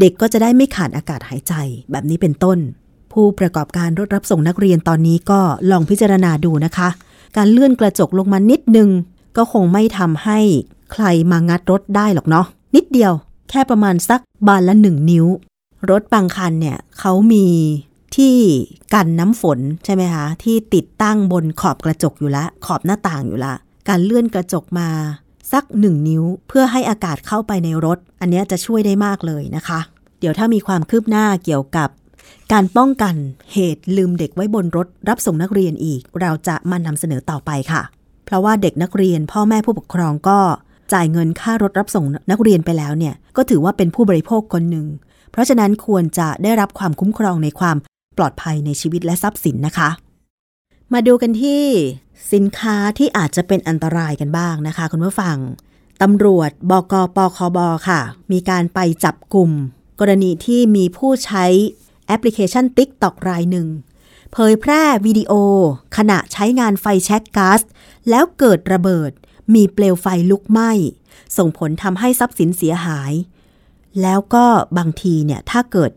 [0.00, 1.54] เด็กก็จะได้ไม่ขาดอากาศหายใจ
[1.90, 2.58] แบบนี้เป็นต้น
[3.12, 6.88] ผู้ประกอบการรถรับส่งนักเรียนตอนนี้ก็ลองพิจารณาดูนะคะ
[7.36, 8.90] การเลื่อนกระจกลงมานิดนึง
[9.36, 10.38] ก็คงไม่ทำให้
[10.92, 13.12] ใครมางัดรถได้หรอกเนาะนิดเดียว
[13.50, 15.26] แค่ประมาณสักบานละหนึ่งนิ้ว
[15.90, 17.46] รถบางคันเนี่ยเขามี
[18.16, 18.36] ที่
[18.94, 23.54] กันน้ำฝนใช่ไหมคะที่ติดตั้งบนขอบกระจกอยู่ละขอบหน้าต่างอยู่ละ
[23.88, 24.88] การเลื่อนกระจกมา
[25.52, 29.80] สักหนึ่งนิ้ว เพื่อให้อากาศเข้าไปในรถ อันนี้จะช่วยได้มากเลยนะคะ
[30.20, 31.88] เดี๋ยวถ้ามีความคืบหน้าเกี่ยวกับ
[32.52, 33.14] การป้องกัน
[33.52, 37.82] เหตุลืมเด็กไว้บนรถรับส่งนักเรียนอีก เราจะมานำเสนอต่อไปค่ะ
[38.24, 40.38] เพราะว่าเด็กนักเรียนพ่อแม่ผู้ปกครองก็
[40.92, 44.86] จ่ายเงินค่ารถรับส่งนักเรียนไปแล้วเนี่ย ก็ถือว่าเป็นผู้บริโภคคนหนึ่ง
[45.30, 47.76] เพราะฉะนั้นควรจะได้รับความคุ้มครองในความ
[48.18, 49.90] ปลอดภัยในชีวิตและทรัพย์สินนะคะ
[50.92, 51.62] มาดูกันที่
[52.32, 55.36] สินค้าที่อาจจะเป็นอันตรายกันบ้างนะคะ คุณผู้ฟัง
[56.02, 58.00] ตำรวจบกปคบค่ะ
[58.32, 59.50] มีการไปจับกลุ่ม
[60.00, 61.46] กรณีที่มีผู้ใช้
[62.16, 63.68] ปพลิเคชัน TikTok รายหนึ่ง
[64.32, 65.32] เผยแพร่วิดีโอ
[65.96, 67.60] ขณะใช้งานไฟแช็กก๊าซ
[68.10, 69.10] แล้วเกิดระเบิด
[69.54, 70.72] มีเปลวไฟลุกไหม้
[71.36, 73.12] ส่งผลทำให้ทรัพย์สินเสียหาย
[74.02, 74.46] แล้วก็
[74.78, 75.90] บางทีเนี่ยถ้าเกิด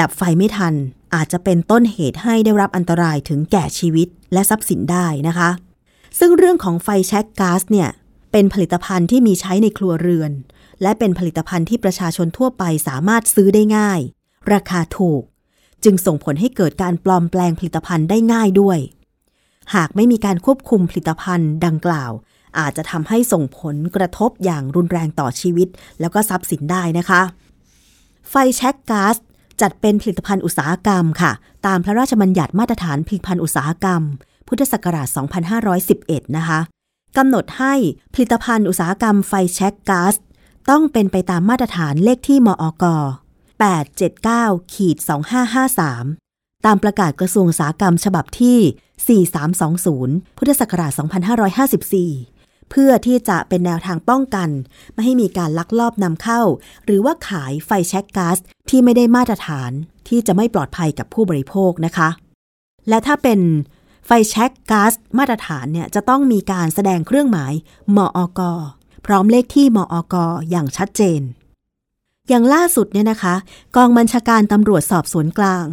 [0.00, 0.74] ดับไฟไม่ทัน
[1.14, 5.50] อาจจะเป็นต้นเหตุให้ได้รับอันตรายถึงแก่ชีวิตและทรัพย์สินได้นะคะ
[6.18, 7.88] ซึ่งเรื่องของไฟแช็กก๊าซเนี่ย
[8.32, 10.32] เป็นผลิตภัณฑ์ที่มีใช้ในครัวเรือน
[10.82, 14.00] และเป็นผลิตภัณฑ์ที่ประชาชนทั่วไปสามารถซื้อได้ง่าย
[14.52, 15.22] ราคาถูก
[15.84, 18.78] จึงส่งผลให้เกิดการปลอมแปลงผลิตภัณฑ์ได้ง่ายด้วย
[19.74, 22.12] หากไม่มีการควบคุมผลิตภัณฑ์ดังกล่าว
[22.58, 25.68] อาจจะทำให้ส่งผลกระทบอย่างรุนแรงต่อชีวิต
[26.00, 27.22] แล้วก็ทรัพย์สินได้นะคะ
[28.30, 29.16] ไฟแช็กก๊าซ
[29.60, 31.32] จัดเป็นผลิตภัณฑ์อุตสาหกรรมค่ะ
[31.66, 34.02] ตามพระราชบัญญัติมาตรฐานผลิตภัณฑ์อุตสาหกรรม
[34.48, 35.08] พุทธศักราช
[35.72, 36.60] 2511 นะคะ
[37.16, 37.74] กำหนดให้
[38.14, 40.14] ผลิตภัณฑ์อุตสาหกรรมไฟแช็กก๊าซ
[40.70, 42.84] ต้องเป็นไปตามมาตรฐานเลขที่มอก
[43.60, 44.96] 879ขีด
[45.82, 48.58] 2553 ตามประกาศกระทรวงอุตสาหกรรมฉบับที่
[49.92, 50.92] 4320 พุทธศักราช
[52.20, 54.48] 2554 เพื่อที่จะเป็นแนวทางป้องกัน
[54.92, 56.42] ไม่ให้มีการลักลอบนำเข้า
[56.84, 58.38] หรือว่าขายไฟแช็กก๊าซ
[58.70, 59.70] ที่ไม่ได้มาตรฐาน
[60.08, 62.08] ที่จะไม่ปลอดภัยกับผู้บริโภคนะคะ
[62.88, 63.40] และถ้าเป็น
[64.06, 67.52] ไฟแช็กก๊าซมาตรฐานเนี่ยจะต้องมีการแสดงเครื่องหมาย
[67.96, 68.40] มอก
[69.06, 70.14] พร้อมเลขที่มอก
[70.50, 71.20] อย่างชัดเจน
[72.28, 73.34] อย่างล่าสุดเนี่ยนะคะ
[73.76, 75.66] กองบัญชาการตำรวจสอบสวนกลาง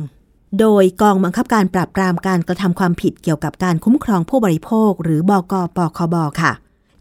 [0.60, 6.52] โดยกองบังคับการปราบปรามการกระทำความผิดเกี่ยวกับการคุ้มครองผู้บริโภค หรือบกปคบค่ะ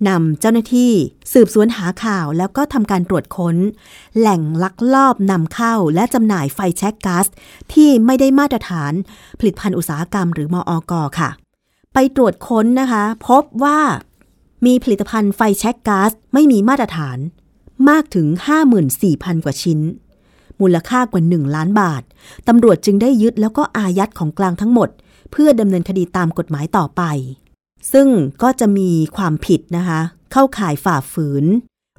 [0.08, 0.92] นำเจ้าหน้าที่
[1.32, 3.56] สืบสวนหาข่าวแล้วก็ทำการตรวจค้น
[4.18, 7.26] แหล่งลักลอบนำเข้าและจำหน่ายไฟแช็กก๊าซ
[7.72, 8.92] ที่ไม่ได้มาตรฐาน
[9.38, 11.30] ผลิตภัณฑ์อุตสาหกรรมหรือมออกค่ะ
[11.94, 13.80] ไปตรวจค้นนะคะ พบว่า
[14.66, 17.18] มีผลิตภัณฑ์ไฟแช็กก๊าซไม่มีมาตรฐาน
[17.88, 18.26] มากถึง
[18.86, 19.80] 54,000 กว่าชิ้น
[20.60, 22.02] มูลค่ากว่า 1 ล้านบาท
[22.48, 24.88] ตำรวจจึงได้ยึดแล้วก็อายัดของกลางทั้งหมด
[25.32, 27.02] เพื่อดำเนินคดีตามกฎหมายต่อไป
[27.92, 28.08] ซึ่ง
[28.42, 30.00] ก็จะมีความผิดนะคะ
[30.32, 31.44] เข้าข่ายฝ่าฝืน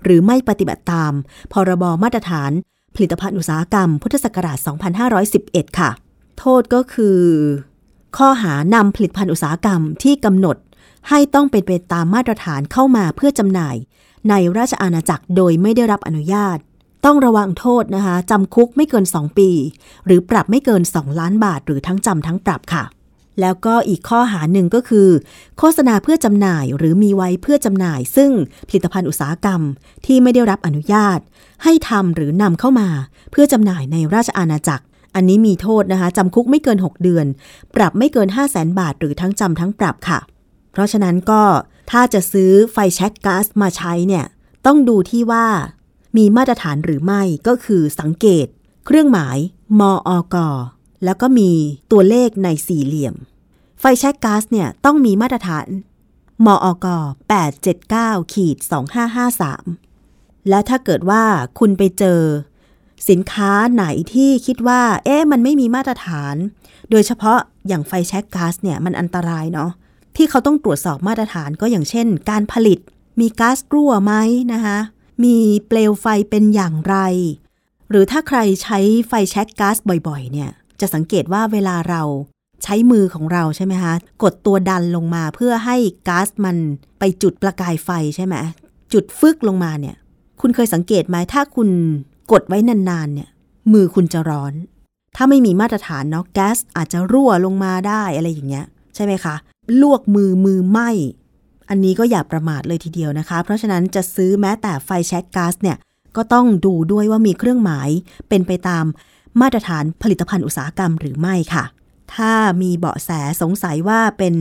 [0.03, 1.13] หรือไม่ปฏิบัติตาม
[1.53, 2.51] พรบมาตรฐาน
[2.95, 4.57] ผลิตภัณฑ์อุตสาหกรรม พุทธศักราช
[5.17, 5.89] 2511 ค่ะ
[6.39, 7.19] โทษก็คือ
[8.17, 10.57] ข้อหานำผลิตภัณฑ์อุตสาหกรรมที่กำหนด
[11.09, 13.75] ให้ต้องเป็นไปตามมาตรฐานเข้ามาเพื่อจำหน่าย
[14.29, 16.57] ในราชอาณาจักรโดยไม่ได้รับอนุญาต
[17.05, 19.49] ต้องระวังโทษนะคะจำคุกไม่เกิน 2 ปี
[20.05, 22.83] หรือปรับไม่เกิน 2 ล้านบาท หรือทั้งจำทั้งปรับค่ะ
[23.41, 25.09] แล้วก็อีกข้อหาหนึ่งก็คือ
[25.57, 28.31] โฆษณาเพื่อจำหน่ายหรือมีไว้เพื่อจำหน่าย ซึ่ง
[28.67, 29.61] ผลิตภัณฑ์อุตสาหกรรม
[30.05, 31.19] ที่ไม่ได้รับอนุญาต
[31.63, 32.89] ให้ทำหรือนำเข้ามา
[33.31, 34.83] เพื่อจำหน่ายในราชอาณาจักร
[35.15, 37.25] อันนี้มีโทษนะคะจำคุกไม่เกิน 6 เดือน
[37.75, 40.19] ปรับไม่เกิน 5 0 0แสนบาท หรือทั้งจำทั้งปรับค่ะ
[40.71, 41.41] เพราะฉะนั้นก็
[41.91, 44.25] ถ้าจะซื้อไฟแช็กก๊าซมาใช้เนี่ย
[44.65, 45.47] ต้องดูที่ว่า
[46.17, 48.47] มีมาตรฐานหรือไม่ก็คือสังเกต
[48.85, 49.37] เครื่องหมาย
[49.79, 50.35] มออก
[51.05, 51.51] แล้วก็มี
[51.91, 53.15] ตัวเลขในสี่เหลี่ยม
[53.79, 55.67] ไฟแช็กก๊าซเนี่ยต้องมีมาตรฐาน
[56.45, 56.87] มออก
[57.59, 58.57] 879ขีด
[59.73, 61.23] 2553 และถ้าเกิดว่า
[61.59, 62.21] คุณไปเจอ
[63.09, 66.35] สินค้าไหนที่คิดว่า เอ๊ะมันไม่มีมาตรฐาน
[66.89, 69.71] โดยเฉพาะอย่างไฟแช็กก๊าซเนี่ยมันอันตรายเนาะ
[70.15, 72.79] ที่เขาต้องตรวจสอบมาตรฐานก็อย่างเช่น การผลิต
[73.19, 74.13] มีก๊าซรั่วไหม
[74.53, 74.77] นะคะ
[75.23, 76.97] มีเปลวไฟเป็นอย่างไร
[77.89, 82.01] หรือถ้าใครใช้ไฟแช็กก๊าซบ่อยๆ เนี่ย จะสังเกตว่าเวลาเรา
[82.63, 83.93] ใช้มือของเราใช่ไหมคะ
[84.23, 85.75] กดตัวดันลงมาเพื่อให้
[86.07, 86.57] ก๊าซมัน
[86.99, 88.35] ไปจุดประกายไฟใช่ไหม
[88.93, 89.95] จุดฟึกลงมาเนี่ย
[90.41, 91.69] คุณเคยสังเกตไหมถ้าคุณ
[92.31, 93.29] กดไว้นานๆเนี่ย
[93.73, 94.53] มือคุณจะร้อน
[95.15, 99.35] ถ้าไม่มีมาตรฐานเนาะแก๊สอาจจะรั่วลงมาได้อะไรอย่างเงี้ย ใช่ไหมคะ
[99.81, 100.79] ลวกมือมือไหม
[101.69, 105.77] อันนี้ก็อย่าประมาทเลยทีเดียวนะคะ เพราะฉะนั้นจะซื้อแม้แต่ไฟแช็กก๊าซเนี่ย
[106.15, 107.89] ก็ต้องดูด้วยว่ามีเครื่องหมาย
[108.29, 108.85] เป็นไปตาม
[109.41, 111.63] มาตรฐานผลิตภัณฑ์อุตสาหกรรมหรือไม่ค่ะ
[112.15, 113.09] ถ้ามีเบาะแส
[113.41, 114.35] สงสัยว่าเป็น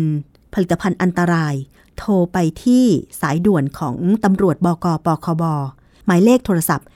[0.55, 1.55] ผลิตภัณฑ์อันตราย
[1.99, 2.85] โทรไปที่
[3.21, 5.45] สายด่วนของตำรวจบกปคบ
[6.07, 6.87] หมายเลขโทรศัพท์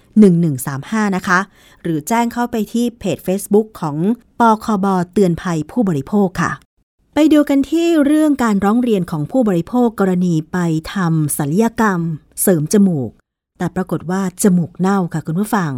[0.52, 1.38] 1135 นะคะ
[1.82, 3.96] หรือแจ้งเข้าไปที่เพจ Facebook ของ
[4.40, 6.52] ปคบเตือนภัยผู้บริโภคค่ะ
[7.16, 10.58] ไปดูกันที่เรื่องการร้องเรียนของผู้บริโภคกรณีไป
[10.94, 12.00] ทำศัลยกรรม
[12.42, 13.10] เสริมจมูก
[13.58, 15.72] แต่ปรากฏว่าจมูกเน่าค่ะคุณผู้ฟัง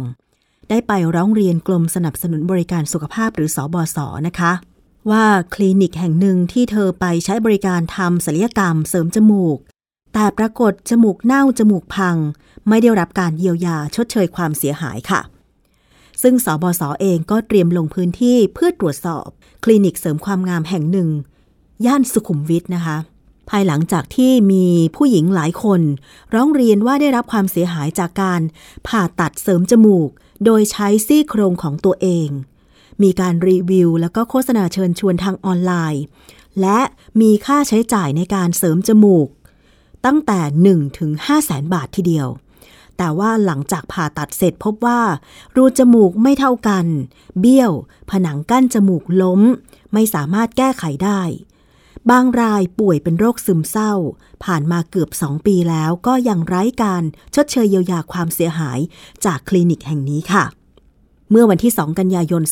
[0.69, 3.97] ได้ไปร้องเรียนกรมสนับสนุนบริการสุขภาพหรือสอบอส
[4.27, 4.51] นะคะ
[5.11, 9.57] ว่าคลินิกแห่งหนึ่งที่เธอไปใช้บริการทำศัลยกรรม เสริมจมูก
[10.13, 12.17] แต่ปรากฏจมูกเน่าจมูกพัง
[12.69, 15.21] ไม่ได้รับการเยียวยาชดเชยความเสียหายค่ะ
[16.21, 19.27] ซึ่งสบศอเองก็เตรียมลงพื้นที่เพื่อตรวจสอบ
[19.69, 21.09] ลินิกเสริมความงามแห่งหนึ่ง
[21.85, 22.97] ย่านสุขุมวิทนะคะ
[23.49, 25.81] ภายหลังจากที่มีผู้หญิงหลายคน
[26.33, 28.41] ร้องเรียนว่าได้รับความเสียหายจากการ
[28.87, 30.09] ผ่าตัดเสริมจมูก
[30.45, 32.29] โดยใช้ซี่โครงของตัวเอง
[33.03, 36.03] มีการรีวิว แล้วก็โฆษณาเชิญชวนทางออนไลน์
[36.61, 36.79] และ
[37.21, 39.27] มีค่าใช้จ่ายในการเสริมจมูก
[40.05, 40.39] ตั้งแต่
[40.83, 42.27] 1ถึง5แสนบาททีเดียว
[42.97, 45.01] แต่ว่าหลังจากผ่าตัดเสร็จพบว่า
[45.55, 46.85] รูจมูกไม่เท่ากัน
[47.39, 47.71] เบี้ยว
[48.09, 49.41] ผนังกั้นจมูกล้ม
[49.93, 51.21] ไม่สามารถแก้ไขได้
[52.09, 53.93] บางรายป่วยเป็นโรคซึมเศร้า
[54.43, 57.03] ผ่านมาเกือบสองปีแล้วก็ยังไร้การ
[57.35, 58.79] ชดเชยเยียวยาความเสียหาย
[59.25, 60.43] จากคลินิกแห่งนี้ค่ะ
[61.31, 62.43] เมื่อวันที่ 2 กันยายน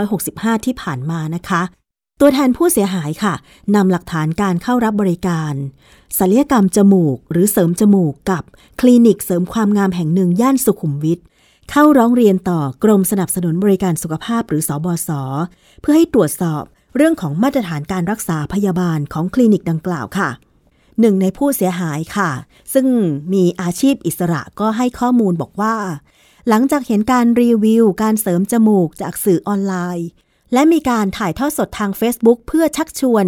[0.00, 1.62] 2565 ที่ผ่านมานะคะ
[2.24, 3.34] ตัวแทนผู้เสียหายค่ะ
[3.74, 5.54] นำหลักฐานการเข้ารับบริการ
[6.18, 8.42] ศัลยกรรมจมูก หรือเสริมจมูกกับ
[8.80, 11.18] คลินิกเสริมความงามแห่งหนึ่งย่านสุขุมวิท
[11.70, 15.10] เข้าร้องเรียนต่อกรมสนับสนุนบริการสุขภาพหรือสอบศ
[15.80, 16.62] เพื่อให้ตรวจสอบ
[16.96, 20.30] เรื่องของมาตรฐานการรักษาพยาบาลของคลินิกดังกล่าวค่ะ
[21.00, 22.30] หนึ่งในผู้เสียหายค่ะ
[22.74, 22.86] ซึ่ง
[23.32, 25.76] มีอาชีพอิสระก็ให้ข้อมูลบอกว่า
[26.48, 30.08] หลังจากเห็นการรีวิว การเสริมจมูกจากสื่อออนไลน์
[30.52, 33.26] และมีการถ่ายทอดสดทาง Facebook เพื่อชักชวน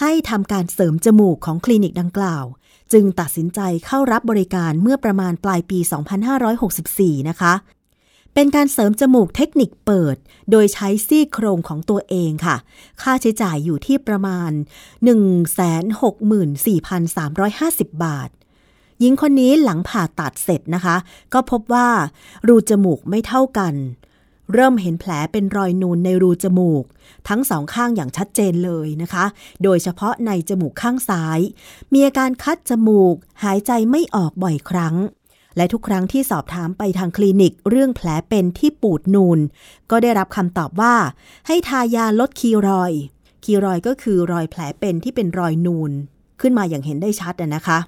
[0.00, 2.44] ให้ทำการเสริมจมูกของคลินิกดังกล่าว
[2.92, 5.78] จึงตัดสินใจเข้ารับบริการเมื่อประมาณปลายปี
[6.54, 7.54] 2564 นะคะ
[8.34, 10.16] เป็นการเสริมจมูกเทคนิคเปิด
[10.50, 12.56] โดยใช้ซี่โครงของตัวเองค่ะ
[13.02, 14.50] ค่าใช้จ่ายอยู่ที่ประมาณ
[16.68, 18.30] 164,350 บาท
[19.00, 20.96] หญิงคนนี้หลังผ่าตัดเสร็จนะคะ
[21.32, 21.88] ก็พบว่า
[22.48, 23.74] รูจมูกไม่เท่ากัน
[24.52, 26.84] เริ่มเห็นแผลเป็นรอยนูนในรูจมูก
[27.28, 29.24] ทั้งสองข้างอย่างชัดเจนเลยนะคะ
[29.62, 31.38] โดยเฉพาะในจมูกข้างซ้าย
[31.92, 34.96] มีอาการคัดจมูก หายใจไม่ออกบ่อยครั้ง
[35.56, 39.38] และทุกครั้งที่สอบถามไปทางคลินิกเรื่องแผลเป็นที่ปูดนูน
[39.90, 40.94] ก็ได้รับคำตอบว่า
[41.46, 42.92] ให้ทายาลดคีรอย
[43.44, 45.90] คีรอยก็คือรอยแผลเป็นที่เป็นรอยนูน
[46.40, 47.78] ขึ้นมาอย่างเห็นได้ชัดนะคะ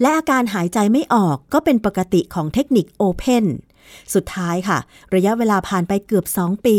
[0.00, 3.46] และอาการหายใจไม่ออกก็เป็นปกติของเทคนิคโอเพน
[4.14, 4.78] สุดท้ายค่ะ
[5.14, 6.78] ระยะเวลาผ่านไปเกือบ 2 ปี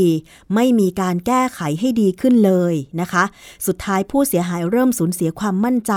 [0.55, 3.23] ไม่มีการแก้ไขให้ดีขึ้นเลยนะคะ
[3.67, 5.93] สุดท้ายผู้เสียหายเริ่มสูญเสียความมั่นใจ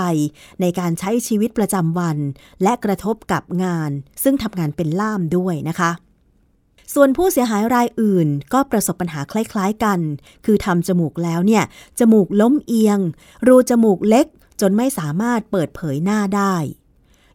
[0.61, 2.17] ในการใช้ชีวิตประจำวัน
[2.63, 3.91] และกระทบกับงาน
[4.23, 5.91] ซึ่งทำงานเป็นล่ามด้วยนะคะ
[6.93, 9.99] ส่วนผู้เสียหายรายอื่นก็ประสบปัญหาคล้าย ๆกัน
[10.45, 11.63] คือทำจมูกแล้วเนี่ย
[11.99, 12.99] จมูกล้มเอียง
[13.47, 14.27] รูจมูกเล็ก
[14.61, 16.55] จนไม่สามารถเปิดเผยหน้าได้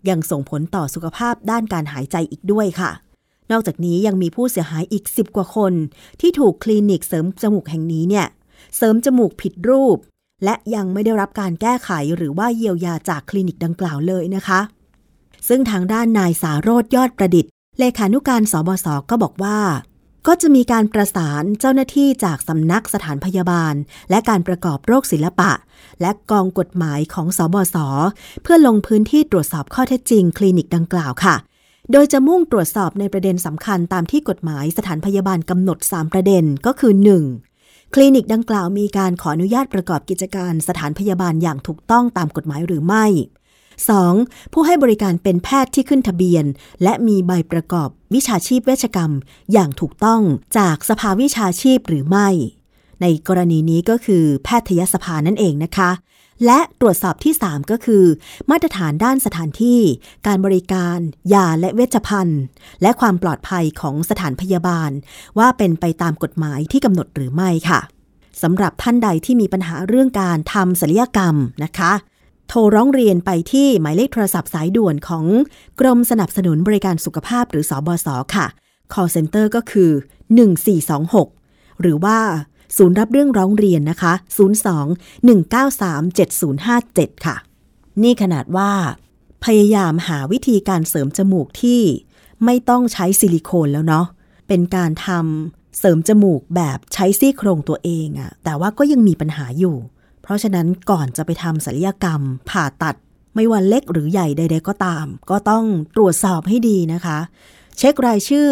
[0.09, 2.91] ยังส่งผลต่อสุขภาพด้านการหายใจอีกด้วยค่ะ
[3.51, 5.73] นอกจากนี้ยังมีผู้เสียหายอีก 10 กว่าคน
[6.21, 8.27] ที่ถูกคลินิกเสริมจมูกแห่งนี้เนี่ย
[8.77, 9.99] เสริมจมูกผิดรูป
[10.45, 14.61] และยังไม่ได้รับการแก้ไขหรือว่าเยียวยาจากคลินิกดังกล่าวเลยนะคะ
[15.49, 19.59] ซึ่งทางด้านนายสาโรธยอดประดิษฐ์ เลขานุการสบศก็บอกว่า
[20.27, 23.75] ก็จะมีการประสานเจ้าหน้าที่จากสำนักสถานพยาบาล
[24.11, 25.53] และการประกอบโรคศิลปะ
[26.01, 27.77] และกองกฎหมายของสบศ
[28.43, 31.35] เพื่อลงพื้นที่ตรวจสอบข้อเท็จจริง คลินิกดังกล่าวค่ะ
[31.93, 36.93] โดยจะมุ่งตรวจสอบในประเด็นสำคัญตามที่กฎหมายสถานพยาบาลกำหนด 3 ประเด็นก็คือ
[37.43, 37.95] 1.
[37.95, 43.05] คลินิกดังกล่าวมีการขออนุญาตประกอบกิจการสถานพยาบาลอย่างถูกต้องตามกฎหมายหรือไม่
[43.79, 44.53] 2.
[44.53, 46.45] ผู้ให้บริการเป็นแพทย์ที่ขึ้นทะเบียน
[46.83, 49.13] และมีใบประกอบวิชาชีพเวชกรรม
[49.53, 50.21] อย่างถูกต้อง
[50.59, 52.29] จากสภาวิชาชีพหรือไม่
[53.03, 55.91] ในกรณีนี้ก็คือแพทยสภานั่นเองนะคะ
[56.47, 58.05] และตรวจสอบที่ 3 ก็คือ
[58.51, 59.81] มาตรฐานด้านสถานที่
[60.27, 60.99] การบริการ
[61.35, 62.43] ยาและเวชภัณฑ์
[62.83, 64.91] และความปลอดภัยของสถานพยาบาล
[65.39, 67.81] ว่าเป็นไปตามกฎหมายที่กำหนดหรือไม่ค่ะ
[68.43, 71.93] สำหรับท่านใดที่มีปัญหาเรื่องการทำศัลยกรรมนะคะ
[72.49, 75.27] โทรร้องเรียนไปที่หมายเลขโทรศัพท์สายด่วนของ
[75.81, 78.47] กรมสนับสนุนบริการสุขภาพหรือสอบศค่ะ
[78.93, 79.91] call center ก็คือ
[80.87, 82.19] 1426 หรือว่า
[82.77, 84.13] ศูนย์รับเรื่องร้องเรียนนะคะ
[87.11, 87.37] 02-193-7057 ค่ะ
[88.03, 88.71] นี่ขนาดว่า
[89.45, 91.83] พยายามหาวิธีการเสริมจมูกที่
[92.45, 94.07] ไม่ต้องใช้ซิลิโคนแล้วเนาะ
[94.49, 99.77] เป็นการทำเสริมจมูกแบบใช้ซี่โครงตัวเองอะแต่ว่าก็ยังมีปัญหาอยู่
[100.23, 102.97] เพราะฉะนั้นก่อนจะไปทำศัลยกรรม ผ่าตัด
[103.35, 105.65] ไม่ว่าเล็กหรือใหญ่ใด ๆ ก็ตาม ก็ต้อง
[105.97, 107.19] ตรวจสอบให้ดีนะคะ
[107.79, 108.51] เช็ครายชื่อ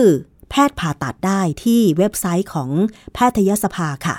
[0.50, 2.70] แพทย์ผ่าตัดได้ที่เว็บไซต์ของ
[3.14, 4.16] แพทยสภาค่ะ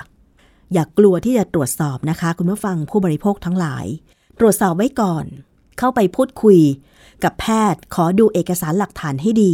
[0.74, 3.86] อย่ากกลัวที่จะตรวจสอบนะคะ คุณผู้ฟังผู้บริโภคทั้งหลาย
[4.40, 5.26] ตรวจสอบไว้ก่อน
[5.78, 6.60] เข้าไปพูดคุย
[7.24, 9.54] กับแพทย์ขอดูเอกสารหลักฐานให้ดี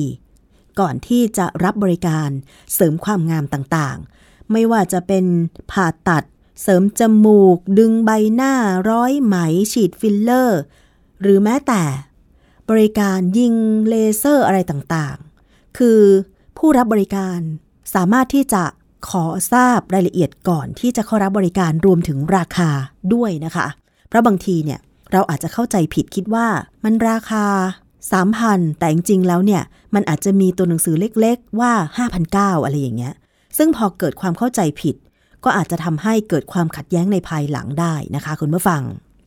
[0.79, 2.29] ก่อนที่จะรับบริการ
[2.73, 5.25] เสริมความงามต่างๆ ไม่ว่าจะเป็น
[5.71, 6.23] ผ่าตัด
[6.61, 8.53] เสริมจมูก ดึงใบหน้า
[8.89, 9.35] ร้อยไหม
[9.71, 10.59] ฉีดฟิลเลอร์
[11.21, 11.83] หรือแม้แต่
[12.69, 13.53] บริการยิง
[13.87, 16.01] เลเซอร์อะไรต่างๆ คือ
[16.57, 17.39] ผู้รับบริการ
[17.95, 18.63] สามารถที่จะ
[19.09, 22.69] ขอทราบรายละเอียดก่อนที่จะเข้ารับบริการรวมถึงราคา
[23.13, 23.67] ด้วยนะคะ
[24.07, 24.79] เพราะบางทีเนี่ย
[25.11, 26.47] เราอาจจะเข้าใจผิดคิดว่า
[26.83, 27.45] มันราคา
[28.13, 29.63] 3,000 แต่จริงๆแล้วเนี่ย
[29.95, 31.71] มันอาจจะมีตัวหนังสือเล็กๆ ว่า
[32.19, 33.13] 5,900 อะไรอย่างเงี้ย
[33.57, 34.95] ซึ่งพอเกิดความเข้าใจผิด
[35.43, 38.81] ก็อาจจะทำให้เกิดความขัดแย้งในภายหลังได้นะคะ คุณผู้ฟัง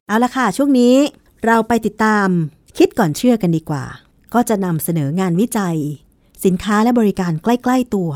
[0.09, 0.95] เอาละค่ะ ช่วงนี้
[1.47, 2.29] เราไปติดตาม
[2.79, 3.85] คิดก่อนเชื่อกันดีกว่า
[4.35, 5.79] ก็จะนำเสนองานวิจัย
[6.45, 8.11] สินค้าและบริการใกล้ ๆ ตัว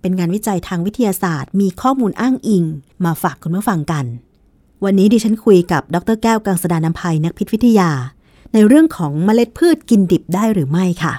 [0.00, 2.64] เป็นงานวิจัยทางวิทยาศาสตร์ มีข้อมูลอ้างอิง
[3.04, 4.04] มาฝากคุณผู้ฟังกัน
[4.84, 7.90] วันนี้ดิฉันคุยกับดรแก้วกังสดานนภัยนักพิษวิทยา
[8.52, 11.14] ในเรื่องของเมล็ดพืชกินดิบได้หรือไม่ค่ะ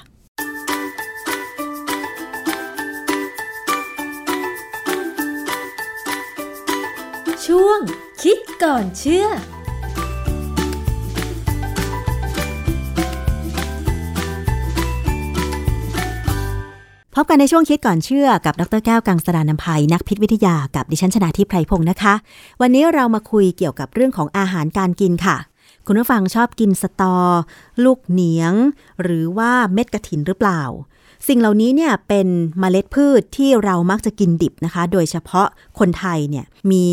[7.45, 7.79] ช่วง
[8.21, 9.27] คิดก่อนเชื่อ
[17.17, 22.13] พบกันในช่วงคิดก่อนเชื่อกับดรแก้วกังสดานนภัยนักพิษวิทยากับดิฉันชนาทิพไพรพงศ์นะคะ
[22.61, 25.37] วันนี้เรามาคุยเกี่ยวกับเรื่องของอาหารการกินค่ะ
[25.85, 27.15] คุณผู้ฟังชอบกินสตอ
[27.83, 28.53] ลูกเหนียง
[29.01, 30.61] หรือว่าเม็ดกระถินหรือเปล่า
[31.27, 32.27] สิ่งเหล่านี้เนี่ยเป็น
[32.59, 35.47] เมล็ดพืชที่เรามักจะกินดิบนะคะ โดยเฉพาะ
[35.79, 36.85] คนไทยเนี่ยมี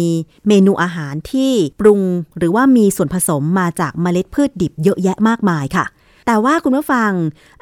[0.48, 2.00] เมนูอาหารที่ปรุง
[2.38, 5.84] หรือว่ามีส่วนผสมมาจากเมล็ดพืชดิบเยอะแยะมากมายค่ะ
[6.26, 7.12] แต่ว่าคุณผู้ฟัง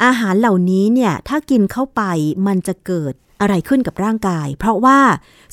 [0.05, 2.03] อาหารเหล่านี้เนี่ยถ้ากินเข้าไป
[2.47, 4.99] มันจะเกิดอะไรขึ้นกับร่างกาย เพราะว่า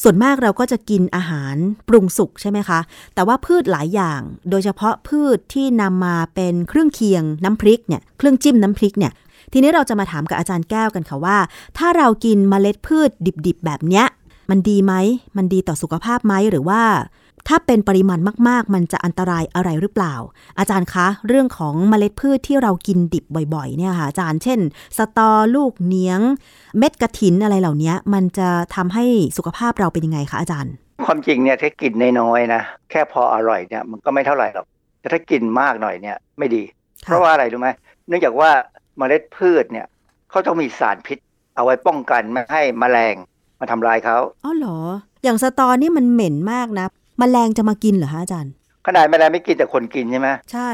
[0.03, 1.55] ส่วนมากเราก็จะกินอาหาร
[1.87, 2.79] ปรุงสุกใช่ไหมคะ
[3.15, 9.11] แต่ว่าพืชหลายอย่าง โดยเฉพาะพืชที่นำมาเป็นเครื่องเคียงน้ำพริกเนี่ยเครื่องจิ้มน้ำพริกเนี่ย
[9.53, 11.37] ทีนี้เราจะมาถามกับอาจารย์แก้วกันค่ะว่า
[11.77, 13.09] ถ้าเรากินเมล็ดพืช
[13.47, 14.05] ดิบๆแบบเนี้ย
[14.49, 14.93] มันดีไหม
[15.37, 16.81] มันดีต่อสุขภาพไหมหรือว่า
[17.47, 20.15] ถ้าเป็นปริมาณมาก ๆ มันจะอันตรายอะไรหรือเปล่า
[20.59, 23.25] อาจารย์คะ เรื่องของเมล็ดพืชที่เรากินดิบ
[23.55, 24.59] บ่อย ๆ เนี่ยค่ะอาจารย์เช่น
[24.97, 26.21] สตอลูกเนียง
[26.77, 29.05] เม็ดกระถินอะไรเหล่านี้มันจะทำให้
[29.37, 30.73] สุขภาพเราเป็นยังไงคะอาจารย์
[31.05, 34.65] ความจริงเนี่ยถ้ากินน้อยๆนะแค่พออร่อยเนี่ยมันก็ไม่เท่าไหร่หรอก
[34.99, 36.63] แต่ถ้ากินมากหน่อยเนี่ยไม่ดี
[37.05, 37.69] ค่ะเพราะว่าอะไรรู้ไหม
[38.07, 38.49] เนื่องจากว่า
[38.97, 39.85] เมล็ดพืชเนี่ย
[40.29, 41.17] เขาต้องมีสารพิษ
[41.55, 43.15] เอาไว้ป้องกันไม่ให้แมลง
[43.59, 44.79] มาทำลายเขาอ๋อเหรอ
[45.23, 46.87] อย่างสตอนี่มันเหม็นมากนะ
[47.21, 48.53] มแมลงจะมากินเหรอคะอาจารย์
[48.87, 50.69] ขนาดแมลงไม่กินแต่คนกินใช่ไหมใช่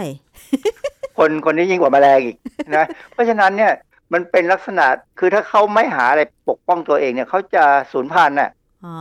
[1.18, 2.38] คนคนนี้ยิ่งกว่าแมลงอีก
[2.76, 3.74] นะเพราะฉะนั้นเนี่ย
[4.14, 4.86] มันเป็นลักษณะ
[5.20, 8.50] คือถ้าเขาไม่หาอะไรปกป้องตัวเองเนี่ยเขาจะสูญพันธุ์น่ะ
[8.86, 8.98] อ๋อ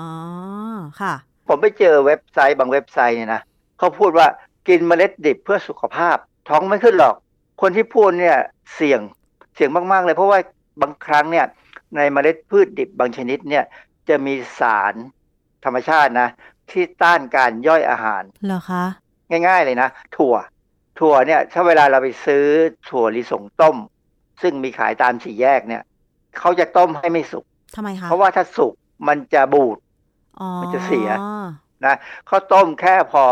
[1.00, 1.14] ค่ะ
[1.48, 3.40] ผมไปเจอเว็บไซต์บางเว็บไซต์เนี่ยนะ
[3.78, 4.26] เขาพูดว่า
[4.68, 6.16] กินเมล็ดดิบเพื่อสุขภาพ
[6.48, 7.14] ท้องไม่ขึ้นหรอก
[7.60, 8.38] คนที่พูดเนี่ย
[8.74, 9.00] เสี่ยง
[9.54, 10.38] เสี่ยงมากๆเลย เพราะว่า
[10.82, 11.46] บางครั้งเนี่ย
[11.96, 13.64] ในเมล็ดพืชดิบบางชนิดเนี่ย
[14.08, 14.94] จะมีสาร
[15.64, 16.28] ธรรมชาตินะ
[16.72, 18.84] ที่ต้านการย่อยอาหาร เหรอคะ
[19.30, 20.34] ง่ายๆเลยนะ ถั่ว
[20.98, 22.44] ถั่วเนี่ยถ้าเวลาเราไปซื้อ
[22.90, 23.76] ถั่วลิสงต้ม
[24.42, 25.82] ซึ่งมีขายตามสี่แยกเนี่ย
[26.38, 27.44] เขาจะต้มให้ไม่สุก
[27.76, 28.74] ทำไมคะ เพราะว่าถ้าสุก
[29.08, 29.76] มันจะบูด
[30.40, 31.08] อ๋อมันจะเสีย
[31.86, 31.94] นะ
[32.26, 33.24] เขาต้มแค่พอ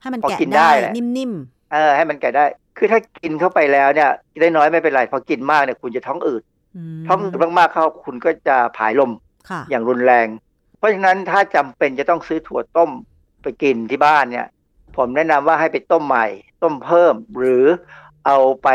[0.00, 1.32] ให้มันพอแกะกินได้ได้แหละนิ่ม
[1.72, 2.44] เออ ให้มันแก่ได้
[2.78, 4.10] คือถ้ากินเข้าไปแล้วเนี่ย
[4.40, 9.12] ได้น้อยไม่เป็นไร พอกินมากเนี่ยคุณจะท้องอืดๆมท้องอืดมากๆเข้าคุณก็จะผายลม
[9.50, 10.26] ค่ะอย่างรุนแรง
[10.80, 12.90] เพราะฉะนั้นถ้าจำเป็นจะต้องซื้อถั่วต้ม
[13.42, 14.46] ไปกินที่บ้านเนี่ย
[14.96, 16.26] ผมแนะนำว่าให้ไปต้มใหม่
[16.62, 17.64] ต้มเพิ่ม หรือ
[18.26, 18.68] เอาไป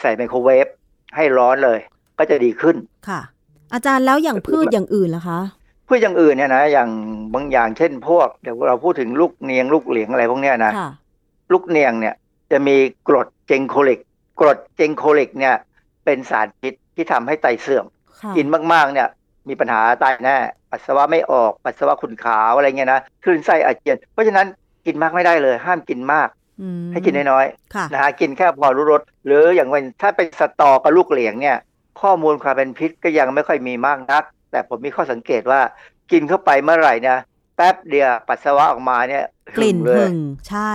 [0.00, 0.66] ใส่ไมโครเวฟ
[1.16, 1.78] ให้ร้อนเลย
[2.18, 2.76] ก็จะดีขึ้น
[3.08, 3.20] ค่ะ
[3.74, 5.40] อาจารย์แล้วอย่างพืชอย่างอื่นล่ะคะ
[5.88, 6.90] พืชอย่างอื่นเนี่ยนะอย่าง
[7.34, 10.90] บางอย่างเช่นพวกเดี๋ยวเราพูดถึงลูกเนียงลูกเหลียงอะไรพวกเนี้ยนะค่ะ
[11.52, 12.14] ลูกเนียงเนี่ย
[12.52, 12.76] จะมี
[13.08, 14.00] กรดเจงโคลิก
[14.40, 15.54] กรดเจงโคลิกเนี่ย
[16.04, 17.86] เป็นสารพิษที่ทำให้ไตเสื่อม
[18.22, 19.08] ค่ะกินมากๆเนี่ย
[19.48, 20.36] มีปัญหาตายแน่
[20.70, 24.46] ปัสสาวะไม่ออกปัสสาวะขุ่นขาวอะไรเงี้ยนะคลื่นไส้อาเจียน เพราะฉะนั้น
[24.86, 26.28] กินมากไม่ได้เลย ห้ามกินมาก
[26.60, 31.58] อืมให้กินน้อยค่ะๆนะฮะกินแค่พอรู้รสหรืออย่างเป็นถ้าเป็นสตอกับลูกเหลียงเนี่ย
[32.00, 35.60] ข้อมูลความเป็นพิษก็ยังไม่ค่อยมีมากนัก แต่ผมมีข้อสังเกตว่า
[36.12, 37.18] กินเข้าไปเมื่อไหร่เนี่ย
[37.56, 39.24] แป๊บเดียวปัสสาวะออกมาเนี่ย
[39.56, 40.16] กลิ่นเลหึยง
[40.48, 40.72] ใช่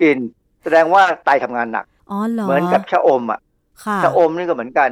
[0.00, 0.18] กลิ่น
[0.62, 3.40] แสดงว่าไตทำงานหนักอ๋อเหรอเหมือนกับชะอมอะ
[3.84, 4.90] ค่ะชะอมนี่ก็เหมือนกัน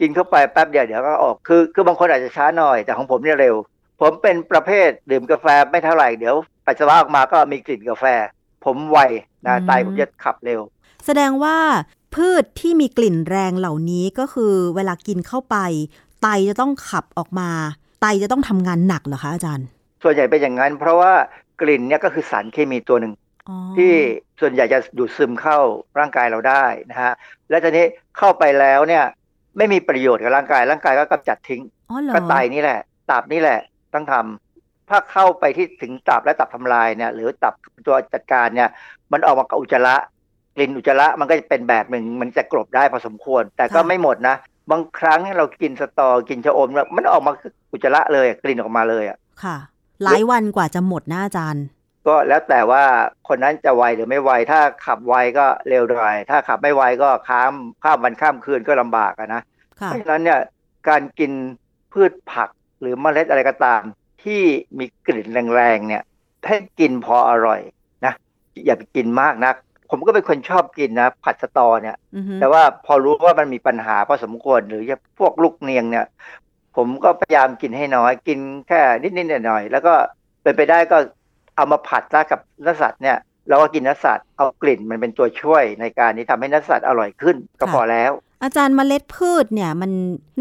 [0.00, 3.54] กินเข้าไปแป๊บเดียวเดี๋ยวก็ออก คือ คือบางคนอาจจะช้าหน่อยแต่ของผมเนี่ยเร็ว
[4.00, 6.36] ผมเป็นประเภทดื่มกาแฟไม่เท่าไหร่เดี๋ยว
[6.66, 8.04] ปัสสาวะออกมาก็มีกลิ่นกาแฟ
[8.64, 8.98] ผมไว
[9.46, 10.60] นะไตผมจะขับเร็ว
[11.06, 11.56] แสดงว่า
[12.14, 15.56] พืชที่มีกลิ่นแรงเหล่านี้ก็คือเวลากินเข้าไป
[16.22, 17.50] ไตจะต้องขับออกมา
[18.02, 19.66] ไตจะต้องทำงานหนักเหรอคะอาจารย์
[20.02, 21.12] ส่วนใหญ่เป็นอย่างนั้น เพราะว่า
[21.60, 23.12] กลิ่นเนี่ยก็คือสารเคมีตัวหนึ่ง
[23.48, 23.92] อ๋อที่
[24.40, 25.58] ส่วนใหญ่จะดูดซึมเข้า
[25.98, 27.12] ร่างกายเราได้นะฮะ
[27.50, 27.86] แล้วทีนี้
[28.18, 29.04] เข้าไปแล้วเนี่ย
[29.56, 32.80] ไม่มีประโยชน์กับร่างกาย ร่างกายก็กำจัดทิ้งอ๋อเหรอก็ไตนี่แหละ
[33.10, 33.58] ตับนี่แหละ
[33.94, 37.54] ต้องทำถ้าเข้าไปที่ถึงตับและตับทำลายเนี่ย หรือตับ
[37.86, 38.68] ตัวจัดการเนี่ย
[39.12, 39.96] มันออกมากับอุจจาระ
[40.56, 44.36] กลิ่นอุจจาระมันก็จะเป็นแบบหนึ่งมันจะกลบได้พอสมควร แต่ก็ไม่หมดนะ
[44.70, 49.56] บางครั้งเรากินสตอกินชะอมแล้วมันออกมาคืออุจจาระเลยกลิ่นออกมาเลยอะค่ะ
[50.04, 51.64] หลายวันกว่าจะหมดนะอาจารย์
[52.06, 52.84] ก็แล้วแต่ว่า
[53.28, 59.42] คนนั้นจะไวหรือไม่ไว ถ้าขับไวก็เร็วหน่อยถ้าขับไม่ไวก็ข้ามข้ามวันข้ามคืนก็ลำบากอะนะ
[59.80, 60.40] ค่ะเพราะฉะนั้นเนี่ย
[60.88, 61.32] การกิน
[61.92, 62.48] พืชผัก
[62.80, 63.82] หรือเมล็ดอะไรก็ตาม
[64.24, 64.42] ที่
[64.78, 66.02] มีกลิ่นแรงๆเนี่ย
[66.46, 67.60] ให้กินพออร่อย
[68.04, 68.14] นะ
[68.64, 69.54] อย่าไปกินมากนัก
[69.90, 76.06] ผมก็เป็นคนชอบกินนะ ผัดสตอเนี่ยอือฮึแต่ว่าพอรู้ว่ามันมีปัญหาพอสมควรหรือจะพวกลูกเนียงเนี่ย
[76.76, 78.38] ผมก็พยายามกินให้น้อย กิน
[78.68, 79.94] แค่นิดๆหน่อยๆแล้วก็
[80.42, 80.98] เป็นไปได้ก็
[81.56, 83.16] เอามาผัดซะกับเนื้อสัตว์เนี่ย
[83.48, 89.90] เราก็กินเนื้อสัตว์เอากลิ่นมันเป็นตัวช่วยในการที่ทำให้เนื้อสัตว์อร่อยขึ้นก็ค่ะพอแล้ว อาจารย์เมล็ดพืชเนี่ยมัน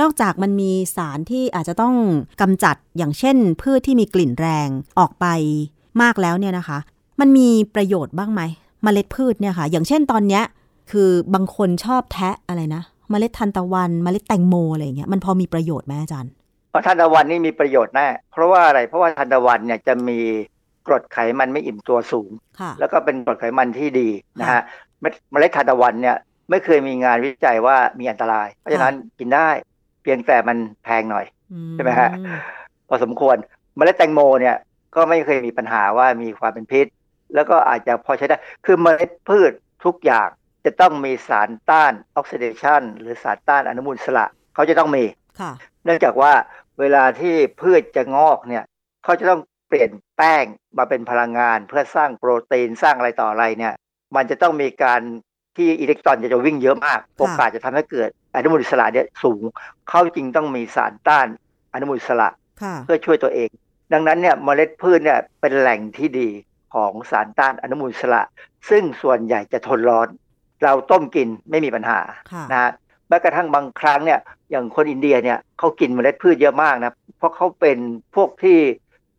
[0.01, 1.95] นอกจากมันมีสารที่อาจจะต้อง
[2.41, 5.25] กำจัดอย่างเช่น พืชที่มีกลิ่นแรงออกไป
[6.01, 6.79] มากแล้วเนี่ยนะคะ
[7.19, 8.41] มันมีประโยชน์บ้างไหม
[8.83, 10.43] เมล็ดพืชเนี่ยค่ะ อย่างเช่นตอนเนี้ย
[10.91, 16.31] คือบางคนชอบแทะอะไรนะเมล็ดทันตะวันเมล็ดแตงโมอะไรอย่างเงี้ยมันพอมีประโยชน์ไหมอาจารย์
[16.71, 20.19] เพราะทานตะวันนี่มีประโยชน์แน่เพราะว่าอะไรเพราะว่าทานตะวันเนี่ยจะมี
[20.87, 24.09] กรดไขมันไม่อิ่มตัวสูงค่ะแล้วก็เป็นกรดไขมันที่ดี
[24.39, 24.63] นะค่ะฮะ
[25.01, 26.17] เม็ดเมล็ดทานตะวันเนี่ย
[26.49, 29.49] ไม่เคยมีงานวิจัยว่ามีอันตราย เพราะฉะนั้นกินได้
[30.01, 32.09] เพียงแต่มันแพงหน่อยอืใช่ไหมฮะ
[32.87, 33.35] พอสมควร
[33.75, 34.55] เมล็ดแตงโมเนี่ย
[34.95, 36.87] ก็ไม่เคยมีปัญหาว่ามีความเป็นพิษ
[37.35, 39.51] แล้วก็อาจจะพอใช้ได้ คือเมล็ดพืช
[39.85, 40.29] ทุกอย่าง
[40.65, 44.25] จะต้องมีสารต้านออกซิเดชันหรือสารต้านอนุมูลอิสระ
[44.55, 45.03] เขาจะต้องมี
[45.39, 45.51] ค่ะ
[45.85, 46.33] เนื่องจากว่า
[46.79, 48.63] เวลาที่พืชจะงอกเนี่ย
[49.03, 50.43] เขาจะต้อง เปลี่ยนแป้ง
[50.77, 53.73] มาเป็นพลังงานเพื่อสร้างโปรตีนสร้างอะไรต่ออะไรเนี่ย
[54.15, 55.01] มันจะต้องมีการ
[55.57, 59.41] ที่อิเล็กตรอนจะจะวิ่งเยอะมาก โอกาสจะทำให้เกิดอนุมูลอิสระเนี่ยสูง
[59.89, 61.27] เขาจริงต้องมีสารต้าน
[61.73, 62.29] อนุมูลอิสระ
[62.61, 63.49] ค่ะเพื่อช่วยตัวเอง
[63.93, 66.29] ดังนั้นเนี่ยเมล็ดพืชเนี่ยเป็นแหล่งที่ดี
[66.73, 68.21] ของสารต้านอนุมูลอิสระ
[68.69, 70.07] ซึ่งส่วนใหญ่จะทนร้อน
[70.63, 71.99] เราต้มกินไม่มีปัญหา
[72.31, 72.71] ค่ะนะฮะ
[73.07, 74.19] แม้กระทั่งบางครั้งเนี่ย
[74.51, 77.77] อย่างคนอินเดียเนี่ยเขากินเมล็ดพืชเยอะมากนะเพราะเขาเป็น
[78.15, 78.57] พวกที่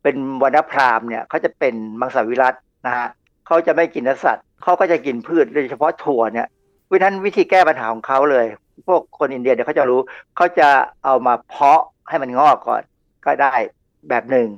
[0.08, 2.54] เป็นวนพราหมณ์เนี่ยเขาจะเป็นมังสวิรัต
[2.86, 3.08] นะฮะ
[3.46, 6.46] เขาจะไม่กินเนื้อสัตว์เขาก็จะกินพืชโดยเฉพาะถั่วเนี่ย
[6.90, 8.46] วิธีนั้นวิธีแก้ปัญหาของเขาเลย
[8.86, 10.00] พวกคนอินเดียเนี่ยเขาจะรู้
[10.36, 10.68] เขาจะ
[11.04, 12.82] เอามาเพาะให้มันงอกก่อน
[13.24, 13.54] ก็ได้
[14.08, 14.48] แบบหนึ่ง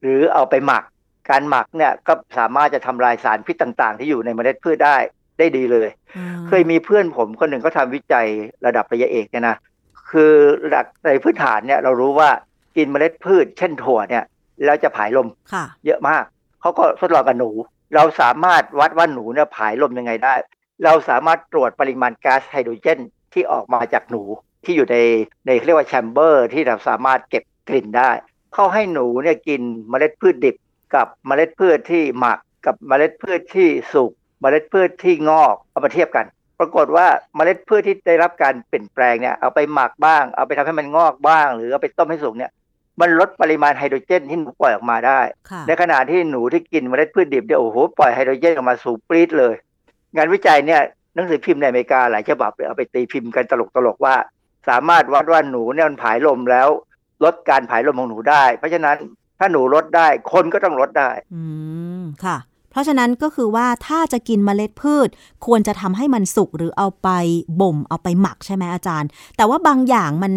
[0.00, 0.84] หรือเอาไปหมัก
[1.30, 4.96] การหมักเนี่ยก็สามารถจะทำลายสารพิษต่าง ๆ ที่อยู่ในเมล็ดพืชได้
[5.38, 8.26] ได้ดีเลยอืมเคยมีเพื่อนผมคนหนึ่งเขาทำวิจัย
[8.66, 9.56] ระดับปริญญาเอกเนี่ยนะ
[10.10, 10.32] คือ
[10.68, 12.30] หลักในพื้นฐานเนี่ยเรารู้ว่า
[12.76, 14.24] กินเมล็ดพืช เช่นถั่วเนี่ย
[14.64, 16.24] แล้วจะผายลมค่ะเยอะมาก
[16.60, 17.50] เขาก็ทดลองกับหนู
[17.94, 20.34] เราสามารถวัดว่าหนูเนี่ยผายลมยังไงได้
[20.84, 23.00] เราสามารถตรวจปริมาณก๊าซไฮโดรเจน
[23.32, 24.22] ที่ออกมาจากหนู
[24.64, 24.96] ที่อยู่ใน
[25.46, 28.10] ในเรียกว่าแชมเบอร์ที่เราสามารถเก็บกลิ่นได้
[28.54, 30.56] เขาให้หนูเนี่ยกินเมล็ดพืชดิบ
[30.94, 36.26] กับเมล็ดพืชที่หมักกับเมล็ดพืชที่สุกเมล็ดพืชที่งอกเอามาเทียบกัน
[36.58, 42.52] ปรากฏว่าเมล็ดพืชที่ได้รับการเปลี่ยนแปลงเนี่ยเอาไปหมักบ้าง เอาไปทำให้มันงอกบ้าง หรือเอาไปต้มให้สุกเนี่ย
[43.00, 45.20] มันลดปริมาณไฮโดรเจนที่หนูปล่อยออกมาได้
[45.50, 49.54] ค่ะในขณะที่หนูที่กินเมล็ดพืชดิบเนี่ยโอ้โหปล่อยไฮโดรเจนออกมาสูงปรี๊ดเลย
[50.16, 50.80] งานวิจัยเนี่ย
[51.14, 53.52] หนังสือพิมพ์ในอเมริกาหลายฉบับเลยเอาไปตีพิมพ์กันต
[53.86, 54.16] ลกๆว่า
[54.68, 56.68] สามารถวัดว่าหนูเนี่ยมันผายลมแล้ว
[57.24, 58.96] ลดการผายลมของหนูได้ เพราะฉะนั้น
[59.38, 61.42] ถ้าหนูลดได้คนก็ต้องลดได้ อื
[62.00, 62.36] มค่ะ
[62.70, 65.08] เพราะฉะนั้นก็คือว่าถ้าจะกินเมล็ดพืช
[65.46, 67.08] ควรจะทำให้มันสุกหรือเอาไป
[67.60, 70.32] บ่มเอาไปหมักใช่ไหมอาจารย์ แต่ว่าบางอย่างมัน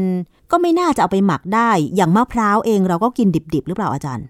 [0.52, 4.28] ก็ไม่น่าจะเอาไปหมักได้ อย่างมะพร้าวเองเราก็กินดิบๆ หรือเปล่าอาจารย์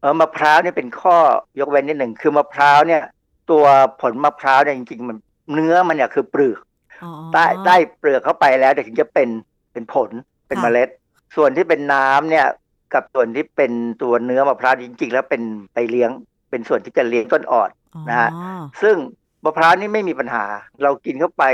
[0.00, 1.16] เออมะพร้าวเนี่ยเป็นข้อ
[1.58, 3.02] ยกเว้นนิดหนึ่งคือมะพร้าวเนี่ย
[3.50, 3.64] ตัว
[4.00, 5.16] ผลมะพร้าวเนี่ยจริงๆมัน
[5.52, 6.58] เนื้อมันเนี่ยคือเปลือก
[7.02, 9.28] อ๋อได้ได้เปลือกเข้าไปแล้วเดี๋ยวถึงจะเป็น
[9.72, 10.10] เป็นผล
[10.46, 10.88] เป็นค่ะเมล็ด
[11.36, 12.46] ส่วนที่เป็นน้ำเนี่ย
[12.94, 15.42] กับส่วนที่เป็นตัวเนื้อมะพร้าวจริง ๆ แล้วเป็น
[15.74, 16.10] ไปเลี้ยง
[16.50, 18.30] เป็นส่วนที่จะเลี้ยงต้นอ่อนอ๋อนะฮะ
[18.82, 18.96] ซึ่ง
[19.44, 20.44] มะพร้าวนี่ไม่มีปัญหา
[20.82, 21.44] เรากินเข้าไป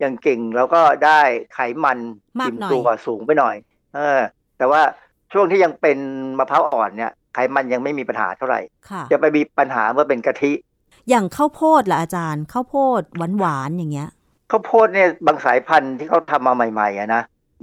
[0.00, 1.20] อย่างเก่งเราก็ได้
[1.54, 1.98] ไขมัน
[2.40, 3.56] มากอิ่มหน่อยตัวสูงไปหน่อย
[3.94, 4.20] เออ
[4.58, 4.82] แต่ว่า
[5.32, 5.98] ช่วงที่ยังเป็น
[6.38, 10.52] มะพร้าวอ่อนเนี่ย ไขมันยังไม่มีปัญหาเท่าไหร่ค่ะจะไปมีปัญหาเมื่อเป็นกะทิ
[11.08, 13.02] อย่างข้าวโพดล่ะอาจารย์ข้าวโพด
[13.38, 14.10] หวานๆอย่างเงี้ย
[14.50, 17.22] ข้าวโพดเนี่ยบางสายพันธุ์ที่เขาทำมาใหม่ๆอะนะ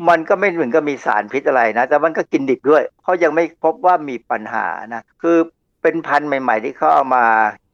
[0.10, 5.38] มันก็ไม่เหมือนกับมีสารพิษอะไรนะ แต่มันก็กินดิบด้วยเขายังไม่พบว่ามีปัญหานะคือ
[5.82, 7.24] เป็นพันธุ์ใหม่ ๆ ที่เขาเอามา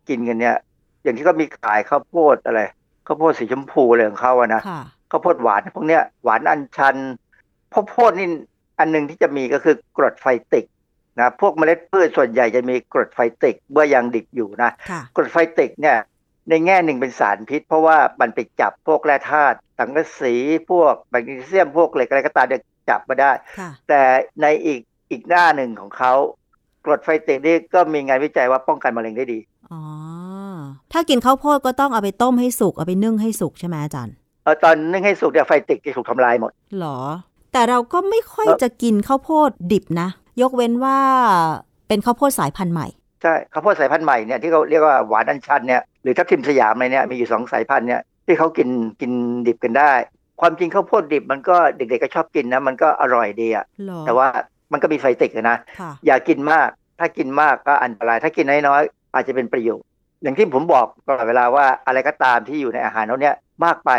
[0.10, 0.58] กินกันเนี่ย
[1.04, 2.62] อย่างที่เขามีขายข้าวโพดอะไร
[3.10, 4.82] ข้าวโพดสีชมพูอะไรของเขาอะนะค่ะ
[5.12, 6.96] ข้าวโพดหวานพวกเนี้ยหวานอัญชัน
[7.74, 8.28] ข้าวโพดนี่
[8.80, 10.66] อันหนึ่งที่จะมีก็คือกรดไฟติก
[11.20, 15.98] นะพวกเมล็ดพืชส่วนใหญ่จะมีกรดไฟติกเมื่อยังดิบอยู่นะค่ะกรดไฟติกเนี่ย
[16.50, 20.36] ในแง่หนึ่งเป็นสารพิษ เพราะว่ามันไปจับพวกแร่ธาตุสังกะสี
[20.72, 24.02] พวกแมกนีเซียมพวกเหล็กอะไรก็ตามเนี่ยจับมาได้ค่ะแต่
[24.42, 24.80] ในอีก
[25.12, 26.14] อีกหน้าหนึ่งของเขา
[26.86, 29.40] กรดไฟติกนี่ก็มีงานวิจัยว่าป้องกันมะเร็งได้ดี
[29.72, 29.82] อ๋อ
[30.94, 34.14] ถ้ากินข้าวโพดก็ต้องเอาไปต้มให้สุกเอาไปนึ่งให้สุกใช่ไหมอาจารย์
[34.44, 36.98] เออตอนนึ่งให้สุกเนี่ยไฟติกจะถูกทำลายหมดหรอ
[37.54, 40.10] แต่เราก็ไม่ค่อยเอ่อจะกินข้าวโพดดิบนะ
[40.42, 40.98] ยกเว้นว่า
[41.88, 42.88] เป็นข้าวโพดสายพันธุ์ใหม่
[43.22, 48.70] ใช่ข้าวโพดสายพันธุ์ใหม่เนี่ยที่เขาเรียกว่าหวานอัญชันเนี่ยหรือทับทิมสยามอะไรเนี่ยมีอยู่สองสายพันธุ์เนี่ยที่เขากิน
[49.02, 49.12] กิน
[49.48, 49.92] ดิบกันได้
[50.42, 54.28] ความจริงข้าวโพดดิบมันก็เด็กๆก็ชอบกินนะมันก็อร่อยดีอะหรอแต่ว่า
[54.72, 56.70] มันก็มีไฟติกอะนะค่ะอย่ากินมาก
[57.00, 59.88] ถ้ากินมากก็อันตราย ถ้ากินน้อยๆอาจจะเป็นประโยชน์
[60.24, 63.92] อย่างที่ผมบอกตลอดเวลาว่าอะไรก็ตามที่อยู่ในอาหารเราเนี้ยมากไป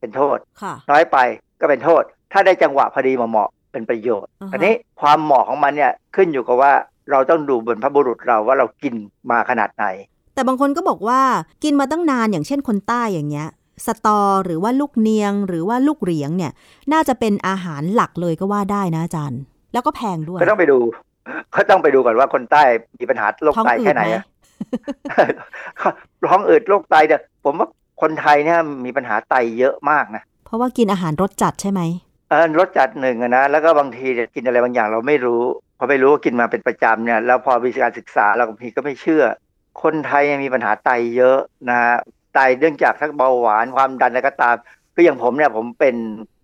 [0.00, 1.18] เป็นโทษค่ะน้อยไป
[1.60, 2.02] ก็เป็นโทษ
[2.32, 6.72] ถ้าได้จังหวะพอดีเหมาะๆเป็นประโยชน์อือฮะอันนี้ความเหมาะของมันเนี่ยขึ้นอยู่กับว่า
[7.10, 8.94] เราต้องดูบนพระบุรุษเราว่าเรากิน
[9.30, 9.86] มาขนาดไหน
[10.34, 11.20] แต่บางคนก็บอกว่า
[11.64, 13.48] กินมาตั้งนานอย่างเช่นคนใต้อย่างเงี้ย
[13.86, 16.52] สตอหรือว่าลูกเนียง หรือว่าลูกเหรียงเนี่ย
[16.92, 19.40] น่าจะเป็นอาหารหลักเลยก็ว่าได้นะอาจารย์
[19.72, 20.78] แล้วก็แพงด้วยก็ต้องไปดู
[21.54, 22.62] ก็ต้องไปดูก่อนว่าคนใต้
[23.00, 24.02] มีปัญหาโรคท้องไตอืดแค่ไหน
[25.08, 25.20] ไหม
[25.80, 25.92] อะ
[26.26, 27.68] ท้องอืดโรคไตเนี่ยผมว่า
[28.02, 31.80] คนไทยเนี่ยมีปัญหาไตเยอะมากนะ เพราะว่ากินอาหารรสจัดใช่ไหม
[32.30, 35.42] เออรสจัดหนึ่งอะนะแล้วก็บางทีเนี่ยกินอะไรบางอย่างเราไม่รู้
[35.78, 39.24] พอไม่รู้ว่ากินมาเป็นประจำเนี่ยแล้วพอมีการศึกษาเราบางทีก็ไม่เชื่อ
[39.82, 41.38] คนไทยมีปัญหาไตเยอะ
[41.68, 41.96] นะฮะ
[42.34, 44.56] ไตเนื่องจากทั้งเบาหวานความดันอะไรก็ตาม
[44.94, 45.96] คืออย่างผมเนี่ยผมเป็น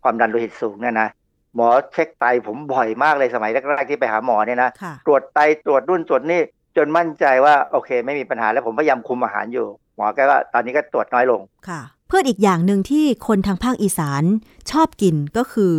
[0.02, 1.08] ความดันโลหิตสูงเนี่ยนะ
[1.54, 6.40] หมอเช็คไตผมบ่อยมากเลยสมัยแรกๆที่ไปหาหมอเนี่ยนะค่ะตรวจไตตรวจนู่นตรวจนี่
[6.76, 9.66] จนมั่นใจว่าโอเค ไม่มีปัญหาแล้วผมพยายามคุมอาหารอยู่
[9.96, 14.22] หมอแกก็ตอนนี้ก็ตรวจน้อยลงค่ะ เพื่ออีกอย่างหนึ่งที่คนทางภาคอีสาน
[14.70, 15.72] ชอบกินก็คือ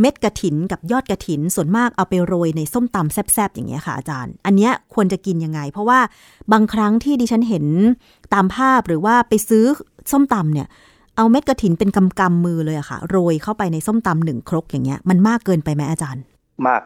[0.00, 6.00] เม็ดกระถินกับยอดกระถินส่วนมากเอาไปโรยในส้มตำแซบๆอย่างเงี้ยค่ะอาจารย์ อันเนี้ยควรจะกินยังไง เพราะว่า
[6.52, 7.66] บางครั้งที่ดิฉันเห็น
[8.34, 9.64] ตามภาพหรือว่าไปซื้อ
[10.12, 10.66] ส้มตำเนี่ย
[11.16, 16.22] เอาเม็ดกระถินเป็นกำกำมือเลยอะค่ะ โรยเข้าไปในส้มตำหนึ่งครกอย่างเงี้ยมันมากเกินไปไหมอาจารย์
[16.66, 16.80] มาก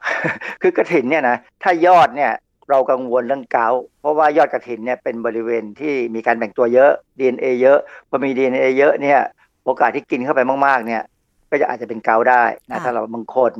[0.62, 2.32] คือกระถินเนี่ยนะถ้ายอดเนี่ย
[2.70, 9.20] เรากังวลเรื่องเกาต์เพราะว่ายอดกระถินเนี่ยเป็นบริเวณที่มีการแบ่งตัวเยอะ DNA เยอะพอมี DNA เยอะเนี่ย
[9.64, 11.02] โอกาสที่กินเข้าไปมากๆเนี่ย
[11.50, 13.52] ก็จะอาจจะเป็นเกาต์ได้นะค่ะถ้าเราบางคน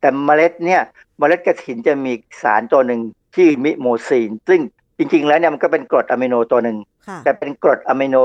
[0.00, 0.82] แต่เมล็ดเนี่ย
[1.18, 3.00] เมล็ดกระถินจะมีสารตัวหนึ่ง
[3.36, 4.60] ที่ mimosine ซึ่ง
[4.98, 6.76] จริง ๆ แล้วเนี่ยมันก็เป็นกรดอะมิโนตัวหนึ่ง
[7.08, 8.16] ค่ะแต่เป็นกรดอะมิโน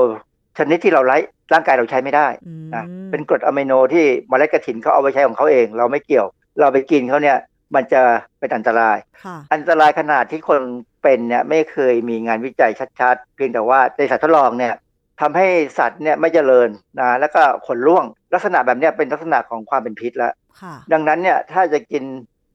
[0.58, 1.16] ชนิดที่เราไร้
[1.52, 6.26] ร่างกายเราใช้ไม่ได้อืมนะเป็นกรดอะมิโนที่เมล็ดกระถินเขาเอาไปใช้ของเขาเอง เราไม่เกี่ยว
[6.60, 7.38] เราไปกินเขาเนี่ย
[7.74, 8.02] มันจะ
[8.38, 10.60] เป็นอันตรายค่ะอันตรายขนาดที่คน
[11.02, 14.74] เป็นเนี่ยไม่เคยมีงานวิจัยชัดๆ เพียงแต่ว่าในสัตว์ทดลองเนี่ย
[15.20, 15.46] ทำให้
[15.78, 16.68] สัตว์เนี่ยไม่เจริญ
[17.00, 18.04] นะแล้วก็ขนร่วง
[18.34, 22.04] ลักษณะแบบเนี้ยเป็นลักษณะของความเป็นพิษแล้วค่ะดังนั้นเนี่ยถ้าจะกิน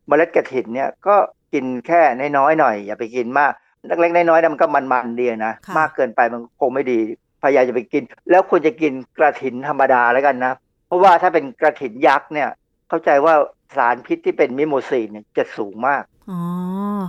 [0.08, 1.16] เมล็ดกระถินเนี่ยก็
[1.54, 2.02] กินแค่
[2.38, 3.52] น้อยๆหน่อย อย่าไปกินมาก
[3.88, 7.00] เล็กๆน้อยๆนะมันก็มันๆดีนะค่ะมากเกินไปมันคงไม่ดี
[7.44, 10.54] พยายามจะไปกิน แล้วควรจะกินกระถินธรรมดาแล้วกันนะ
[10.88, 12.50] เพราะว่าถ้าเป็นกระถินยักษ์เนี่ย
[12.88, 13.36] เข้าใจว่า
[13.76, 16.42] สารพิษที่เป็นมิโมซีนเนี่ยจะสูงมาก อ๋อ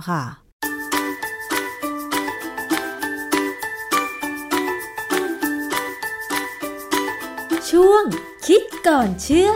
[0.09, 0.23] ค่ะ
[7.69, 8.03] ช่วง
[8.47, 9.51] คิดก่อนเชื่อ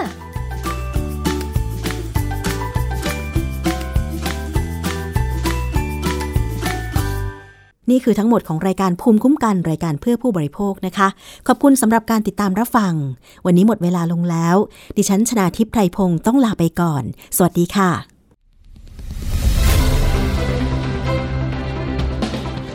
[7.90, 11.08] นี่คือทั้งหมดของรายการภูมิคุ้มกันรายการเพื่อผู้บริโภคนะคะ
[11.48, 12.94] ขอบคุณสำหรับการติดตามรับฟัง
[13.46, 14.56] วันนี้หมดเวลาลงแล้ว
[14.98, 17.04] ดิฉันชนาทิพไพรพงศ์ต้องลาไปก่อน
[17.36, 17.92] สวัสดีค่ะ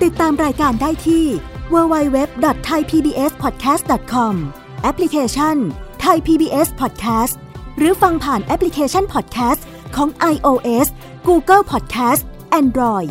[0.03, 1.25] ติดตามรายการได้ที่
[1.73, 4.35] www.thaipbspodcast.com
[4.83, 5.57] แอปพลิเคชัน
[6.05, 7.35] Thai PBS Podcast
[7.79, 9.61] หรือฟังผ่านแอปพลิเคชัน Podcast
[9.97, 10.87] ของ iOS
[11.29, 12.23] Google Podcast
[12.61, 13.11] Android